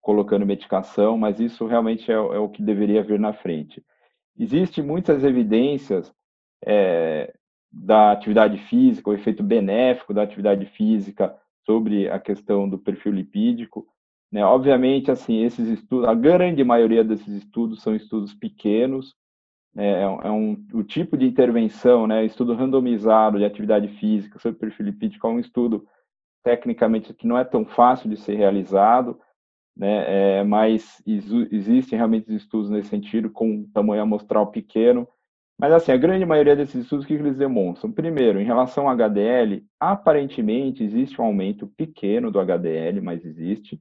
colocando 0.00 0.46
medicação, 0.46 1.18
mas 1.18 1.40
isso 1.40 1.66
realmente 1.66 2.10
é, 2.10 2.14
é 2.14 2.38
o 2.38 2.48
que 2.48 2.62
deveria 2.62 3.02
vir 3.02 3.18
na 3.18 3.32
frente. 3.32 3.82
Existem 4.38 4.84
muitas 4.84 5.24
evidências 5.24 6.12
é, 6.64 7.34
da 7.72 8.12
atividade 8.12 8.58
física, 8.68 9.10
o 9.10 9.14
efeito 9.14 9.42
benéfico 9.42 10.14
da 10.14 10.22
atividade 10.22 10.66
física 10.66 11.36
sobre 11.64 12.08
a 12.08 12.20
questão 12.20 12.68
do 12.68 12.78
perfil 12.78 13.12
lipídico, 13.12 13.86
né? 14.30 14.44
Obviamente, 14.44 15.10
assim, 15.10 15.42
esses 15.42 15.68
estudos, 15.68 16.08
a 16.08 16.14
grande 16.14 16.62
maioria 16.62 17.02
desses 17.02 17.28
estudos 17.28 17.82
são 17.82 17.94
estudos 17.94 18.34
pequenos? 18.34 19.14
É, 19.76 20.08
um, 20.08 20.20
é 20.22 20.30
um, 20.30 20.66
o 20.72 20.82
tipo 20.82 21.16
de 21.16 21.26
intervenção, 21.26 22.06
né? 22.06 22.24
estudo 22.24 22.54
randomizado 22.54 23.38
de 23.38 23.44
atividade 23.44 23.88
física 23.98 24.38
sobre 24.38 24.58
perfil 24.58 24.86
lipídico 24.86 25.26
é 25.26 25.30
um 25.30 25.38
estudo 25.38 25.86
tecnicamente 26.42 27.12
que 27.12 27.26
não 27.26 27.36
é 27.36 27.44
tão 27.44 27.64
fácil 27.64 28.08
de 28.08 28.16
ser 28.16 28.36
realizado, 28.36 29.20
né? 29.76 30.38
É, 30.38 30.44
mas 30.44 31.02
existem 31.06 31.98
realmente 31.98 32.34
estudos 32.34 32.70
nesse 32.70 32.88
sentido 32.88 33.28
com 33.28 33.68
tamanho 33.74 34.02
amostral 34.02 34.46
pequeno, 34.46 35.06
mas 35.58 35.72
assim, 35.72 35.90
a 35.90 35.96
grande 35.96 36.24
maioria 36.24 36.54
desses 36.54 36.82
estudos, 36.82 37.04
o 37.04 37.08
que 37.08 37.14
eles 37.14 37.36
demonstram? 37.36 37.90
Primeiro, 37.90 38.40
em 38.40 38.44
relação 38.44 38.88
ao 38.88 38.94
HDL, 38.94 39.64
aparentemente 39.80 40.84
existe 40.84 41.20
um 41.20 41.24
aumento 41.24 41.66
pequeno 41.66 42.30
do 42.30 42.38
HDL, 42.38 43.00
mas 43.00 43.24
existe, 43.24 43.80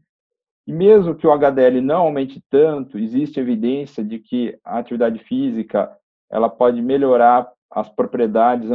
e 0.67 0.73
mesmo 0.73 1.15
que 1.15 1.28
o 1.28 1.32
HDL 1.32 1.80
não 1.82 2.04
aumente 2.04 2.43
tanto, 2.49 2.97
existe 2.97 3.39
evidência 3.39 4.04
de 4.04 4.19
que 4.19 4.58
a 4.63 4.80
atividade 4.80 5.19
física 5.19 5.95
ela 6.30 6.49
pode 6.49 6.82
melhorar 6.82 7.51
as 7.69 7.89
propriedades 7.89 8.69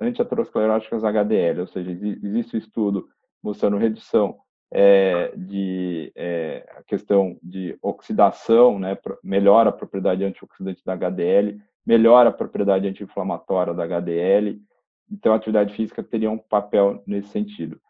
antiateroscleróticas 0.00 1.04
HDL, 1.04 1.60
ou 1.60 1.66
seja, 1.66 1.90
existe 1.90 2.56
um 2.56 2.58
estudo 2.58 3.08
mostrando 3.42 3.76
redução 3.76 4.38
é, 4.72 5.32
de 5.36 6.12
é, 6.14 6.64
a 6.76 6.82
questão 6.82 7.36
de 7.42 7.76
oxidação, 7.82 8.78
né, 8.78 8.96
melhora 9.22 9.70
a 9.70 9.72
propriedade 9.72 10.24
antioxidante 10.24 10.84
da 10.84 10.94
HDL, 10.94 11.60
melhora 11.84 12.28
a 12.28 12.32
propriedade 12.32 12.86
anti-inflamatória 12.86 13.74
da 13.74 13.84
HDL. 13.84 14.60
Então, 15.10 15.32
a 15.32 15.36
atividade 15.36 15.74
física 15.74 16.02
teria 16.02 16.30
um 16.30 16.38
papel 16.38 17.02
nesse 17.06 17.28
sentido. 17.28 17.80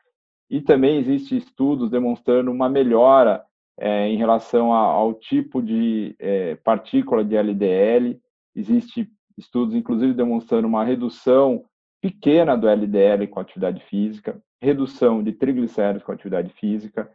E 0.50 0.60
também 0.60 0.98
existem 0.98 1.38
estudos 1.38 1.90
demonstrando 1.90 2.50
uma 2.50 2.68
melhora 2.68 3.44
é, 3.78 4.08
em 4.08 4.16
relação 4.16 4.74
a, 4.74 4.78
ao 4.78 5.14
tipo 5.14 5.62
de 5.62 6.14
é, 6.18 6.56
partícula 6.56 7.24
de 7.24 7.36
LDL. 7.36 8.20
Existem 8.54 9.08
estudos, 9.38 9.74
inclusive, 9.74 10.12
demonstrando 10.12 10.66
uma 10.66 10.84
redução 10.84 11.64
pequena 12.02 12.56
do 12.56 12.68
LDL 12.68 13.28
com 13.28 13.40
atividade 13.40 13.82
física, 13.84 14.42
redução 14.60 15.22
de 15.22 15.32
triglicéridos 15.32 16.02
com 16.02 16.12
atividade 16.12 16.52
física. 16.54 17.10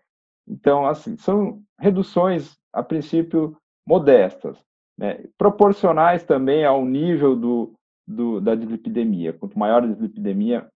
Então, 0.47 0.85
assim, 0.85 1.17
são 1.17 1.61
reduções, 1.79 2.55
a 2.71 2.81
princípio, 2.81 3.57
modestas, 3.87 4.57
né? 4.97 5.23
proporcionais 5.37 6.23
também 6.23 6.63
ao 6.63 6.85
nível 6.85 7.35
do, 7.35 7.73
do, 8.07 8.39
da 8.39 8.55
dislipidemia. 8.55 9.33
Quanto 9.33 9.57
maior 9.57 9.83
a 9.83 9.87
dislipidemia, 9.87 10.67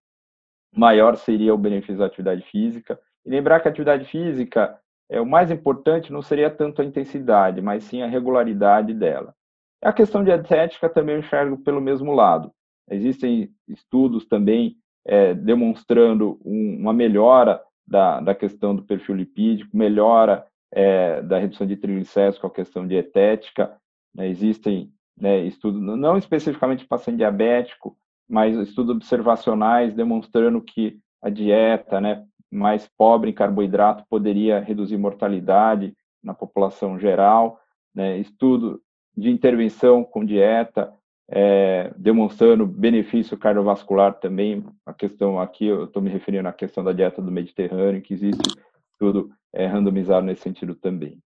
maior 0.74 1.16
seria 1.16 1.54
o 1.54 1.58
benefício 1.58 1.98
da 1.98 2.06
atividade 2.06 2.42
física. 2.42 2.98
E 3.24 3.30
lembrar 3.30 3.60
que 3.60 3.68
a 3.68 3.70
atividade 3.70 4.04
física, 4.06 4.78
é 5.08 5.20
o 5.20 5.26
mais 5.26 5.50
importante 5.50 6.12
não 6.12 6.22
seria 6.22 6.48
tanto 6.48 6.80
a 6.80 6.84
intensidade, 6.84 7.60
mas 7.60 7.84
sim 7.84 8.02
a 8.02 8.06
regularidade 8.06 8.94
dela. 8.94 9.34
A 9.82 9.92
questão 9.92 10.22
dietética 10.22 10.88
também 10.88 11.16
eu 11.16 11.20
enxergo 11.20 11.58
pelo 11.58 11.80
mesmo 11.80 12.12
lado. 12.12 12.52
Existem 12.88 13.50
estudos 13.68 14.26
também 14.26 14.76
é, 15.06 15.34
demonstrando 15.34 16.40
um, 16.44 16.76
uma 16.78 16.92
melhora 16.92 17.60
da, 17.86 18.20
da 18.20 18.34
questão 18.34 18.74
do 18.76 18.82
perfil 18.82 19.16
lipídico, 19.16 19.76
melhora 19.76 20.46
é, 20.72 21.22
da 21.22 21.38
redução 21.38 21.66
de 21.66 21.76
triglicéridos 21.76 22.38
com 22.38 22.46
a 22.46 22.52
questão 22.52 22.86
dietética. 22.86 23.76
Né, 24.14 24.28
existem 24.28 24.92
né, 25.16 25.40
estudos, 25.40 25.80
não 25.80 26.16
especificamente 26.16 26.86
paciente 26.86 27.18
diabético, 27.18 27.96
mas 28.30 28.56
estudos 28.56 28.94
observacionais 28.94 29.92
demonstrando 29.92 30.62
que 30.62 30.96
a 31.20 31.28
dieta 31.28 32.00
né, 32.00 32.24
mais 32.50 32.88
pobre 32.96 33.30
em 33.30 33.34
carboidrato 33.34 34.04
poderia 34.08 34.60
reduzir 34.60 34.96
mortalidade 34.96 35.94
na 36.22 36.32
população 36.32 36.96
geral. 36.96 37.60
Né, 37.92 38.18
estudo 38.18 38.80
de 39.16 39.30
intervenção 39.30 40.04
com 40.04 40.24
dieta 40.24 40.92
é, 41.28 41.92
demonstrando 41.96 42.66
benefício 42.66 43.36
cardiovascular 43.36 44.14
também. 44.14 44.64
A 44.86 44.94
questão 44.94 45.40
aqui, 45.40 45.66
eu 45.66 45.84
estou 45.84 46.00
me 46.00 46.08
referindo 46.08 46.48
à 46.48 46.52
questão 46.52 46.84
da 46.84 46.92
dieta 46.92 47.20
do 47.20 47.32
Mediterrâneo, 47.32 48.00
que 48.00 48.14
existe 48.14 48.48
tudo 48.98 49.30
é, 49.52 49.66
randomizado 49.66 50.24
nesse 50.24 50.42
sentido 50.42 50.74
também. 50.74 51.20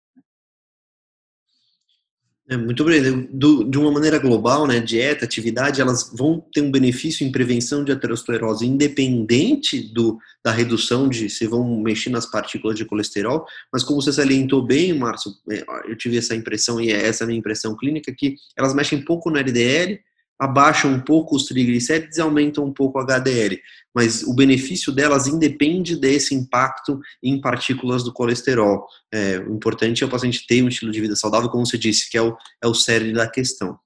É, 2.46 2.58
muito 2.58 2.84
bem. 2.84 3.26
Do, 3.32 3.64
de 3.64 3.78
uma 3.78 3.90
maneira 3.90 4.18
global, 4.18 4.66
né, 4.66 4.78
dieta, 4.78 5.24
atividade, 5.24 5.80
elas 5.80 6.10
vão 6.14 6.44
ter 6.52 6.60
um 6.60 6.70
benefício 6.70 7.26
em 7.26 7.32
prevenção 7.32 7.82
de 7.82 7.90
aterosclerose, 7.90 8.66
independente 8.66 9.80
do, 9.80 10.18
da 10.44 10.52
redução 10.52 11.08
de 11.08 11.30
se 11.30 11.46
vão 11.46 11.80
mexer 11.80 12.10
nas 12.10 12.26
partículas 12.26 12.76
de 12.76 12.84
colesterol. 12.84 13.46
Mas 13.72 13.82
como 13.82 14.02
você 14.02 14.12
salientou 14.12 14.62
bem, 14.62 14.92
Márcio, 14.92 15.32
é, 15.50 15.64
eu 15.88 15.96
tive 15.96 16.18
essa 16.18 16.34
impressão 16.36 16.78
e 16.78 16.92
é 16.92 17.06
essa 17.06 17.24
a 17.24 17.26
minha 17.26 17.38
impressão 17.38 17.74
clínica 17.74 18.14
que 18.14 18.34
elas 18.58 18.74
mexem 18.74 19.02
pouco 19.02 19.30
no 19.30 19.38
LDL, 19.38 19.98
abaixam 20.38 20.92
um 20.92 21.00
pouco 21.00 21.36
os 21.36 21.46
triglicéridos 21.46 22.18
e 22.18 22.20
aumentam 22.20 22.64
um 22.64 22.72
pouco 22.72 22.98
o 22.98 23.02
HDL, 23.02 23.60
mas 23.94 24.22
o 24.22 24.34
benefício 24.34 24.92
delas 24.92 25.26
independe 25.26 25.96
desse 25.96 26.34
impacto 26.34 27.00
em 27.22 27.40
partículas 27.40 28.02
do 28.02 28.12
colesterol. 28.12 28.86
É, 29.12 29.38
o 29.38 29.54
importante 29.54 30.02
é 30.02 30.06
o 30.06 30.10
paciente 30.10 30.46
ter 30.46 30.62
um 30.62 30.68
estilo 30.68 30.90
de 30.90 31.00
vida 31.00 31.16
saudável, 31.16 31.48
como 31.48 31.64
você 31.64 31.78
disse, 31.78 32.10
que 32.10 32.18
é 32.18 32.22
o, 32.22 32.36
é 32.62 32.66
o 32.66 32.74
cerne 32.74 33.12
da 33.12 33.28
questão. 33.28 33.78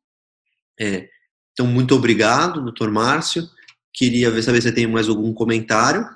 É, 0.80 1.08
então, 1.52 1.66
muito 1.66 1.94
obrigado, 1.94 2.62
doutor 2.62 2.90
Márcio. 2.90 3.42
Queria 3.92 4.30
ver, 4.30 4.42
saber 4.42 4.62
se 4.62 4.72
tem 4.72 4.86
mais 4.86 5.08
algum 5.08 5.34
comentário. 5.34 6.08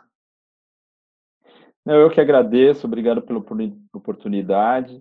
Eu 1.85 2.09
que 2.11 2.21
agradeço, 2.21 2.87
obrigado 2.87 3.21
pela 3.21 3.45
oportunidade. 3.93 5.01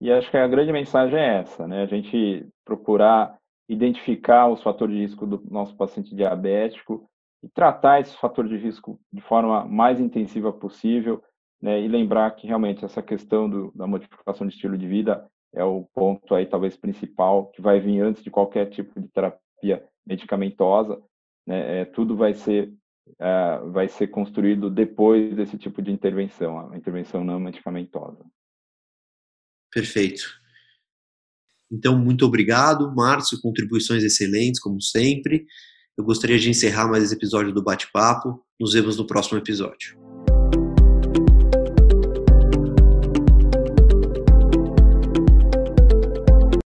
E 0.00 0.10
acho 0.10 0.30
que 0.30 0.36
a 0.36 0.48
grande 0.48 0.72
mensagem 0.72 1.18
é 1.18 1.40
essa, 1.40 1.68
né? 1.68 1.82
A 1.82 1.86
gente 1.86 2.46
procurar 2.64 3.36
identificar 3.72 4.48
os 4.48 4.62
fatores 4.62 4.94
de 4.94 5.00
risco 5.02 5.26
do 5.26 5.42
nosso 5.50 5.74
paciente 5.76 6.14
diabético 6.14 7.08
e 7.42 7.48
tratar 7.48 8.00
esses 8.00 8.14
fatores 8.14 8.50
de 8.50 8.56
risco 8.56 9.00
de 9.12 9.20
forma 9.22 9.64
mais 9.64 9.98
intensiva 9.98 10.52
possível, 10.52 11.22
né, 11.60 11.80
e 11.80 11.88
lembrar 11.88 12.30
que 12.32 12.46
realmente 12.46 12.84
essa 12.84 13.02
questão 13.02 13.48
do, 13.48 13.72
da 13.74 13.86
modificação 13.86 14.46
de 14.46 14.54
estilo 14.54 14.76
de 14.76 14.86
vida 14.86 15.26
é 15.54 15.64
o 15.64 15.84
ponto 15.94 16.34
aí 16.34 16.46
talvez 16.46 16.76
principal 16.76 17.46
que 17.46 17.62
vai 17.62 17.78
vir 17.78 18.00
antes 18.00 18.22
de 18.22 18.30
qualquer 18.30 18.70
tipo 18.70 19.00
de 19.00 19.08
terapia 19.08 19.84
medicamentosa, 20.04 21.00
né, 21.46 21.80
é, 21.80 21.84
tudo 21.84 22.16
vai 22.16 22.34
ser 22.34 22.72
é, 23.18 23.58
vai 23.70 23.88
ser 23.88 24.08
construído 24.08 24.70
depois 24.70 25.34
desse 25.34 25.58
tipo 25.58 25.82
de 25.82 25.90
intervenção, 25.90 26.70
a 26.72 26.76
intervenção 26.76 27.24
não 27.24 27.40
medicamentosa. 27.40 28.24
Perfeito. 29.72 30.41
Então, 31.72 31.98
muito 31.98 32.26
obrigado, 32.26 32.94
Márcio, 32.94 33.40
contribuições 33.40 34.04
excelentes, 34.04 34.60
como 34.60 34.80
sempre. 34.80 35.46
Eu 35.96 36.04
gostaria 36.04 36.38
de 36.38 36.50
encerrar 36.50 36.88
mais 36.88 37.02
esse 37.04 37.14
episódio 37.14 37.52
do 37.52 37.62
Bate-Papo. 37.62 38.40
Nos 38.60 38.74
vemos 38.74 38.96
no 38.96 39.06
próximo 39.06 39.38
episódio. 39.38 40.11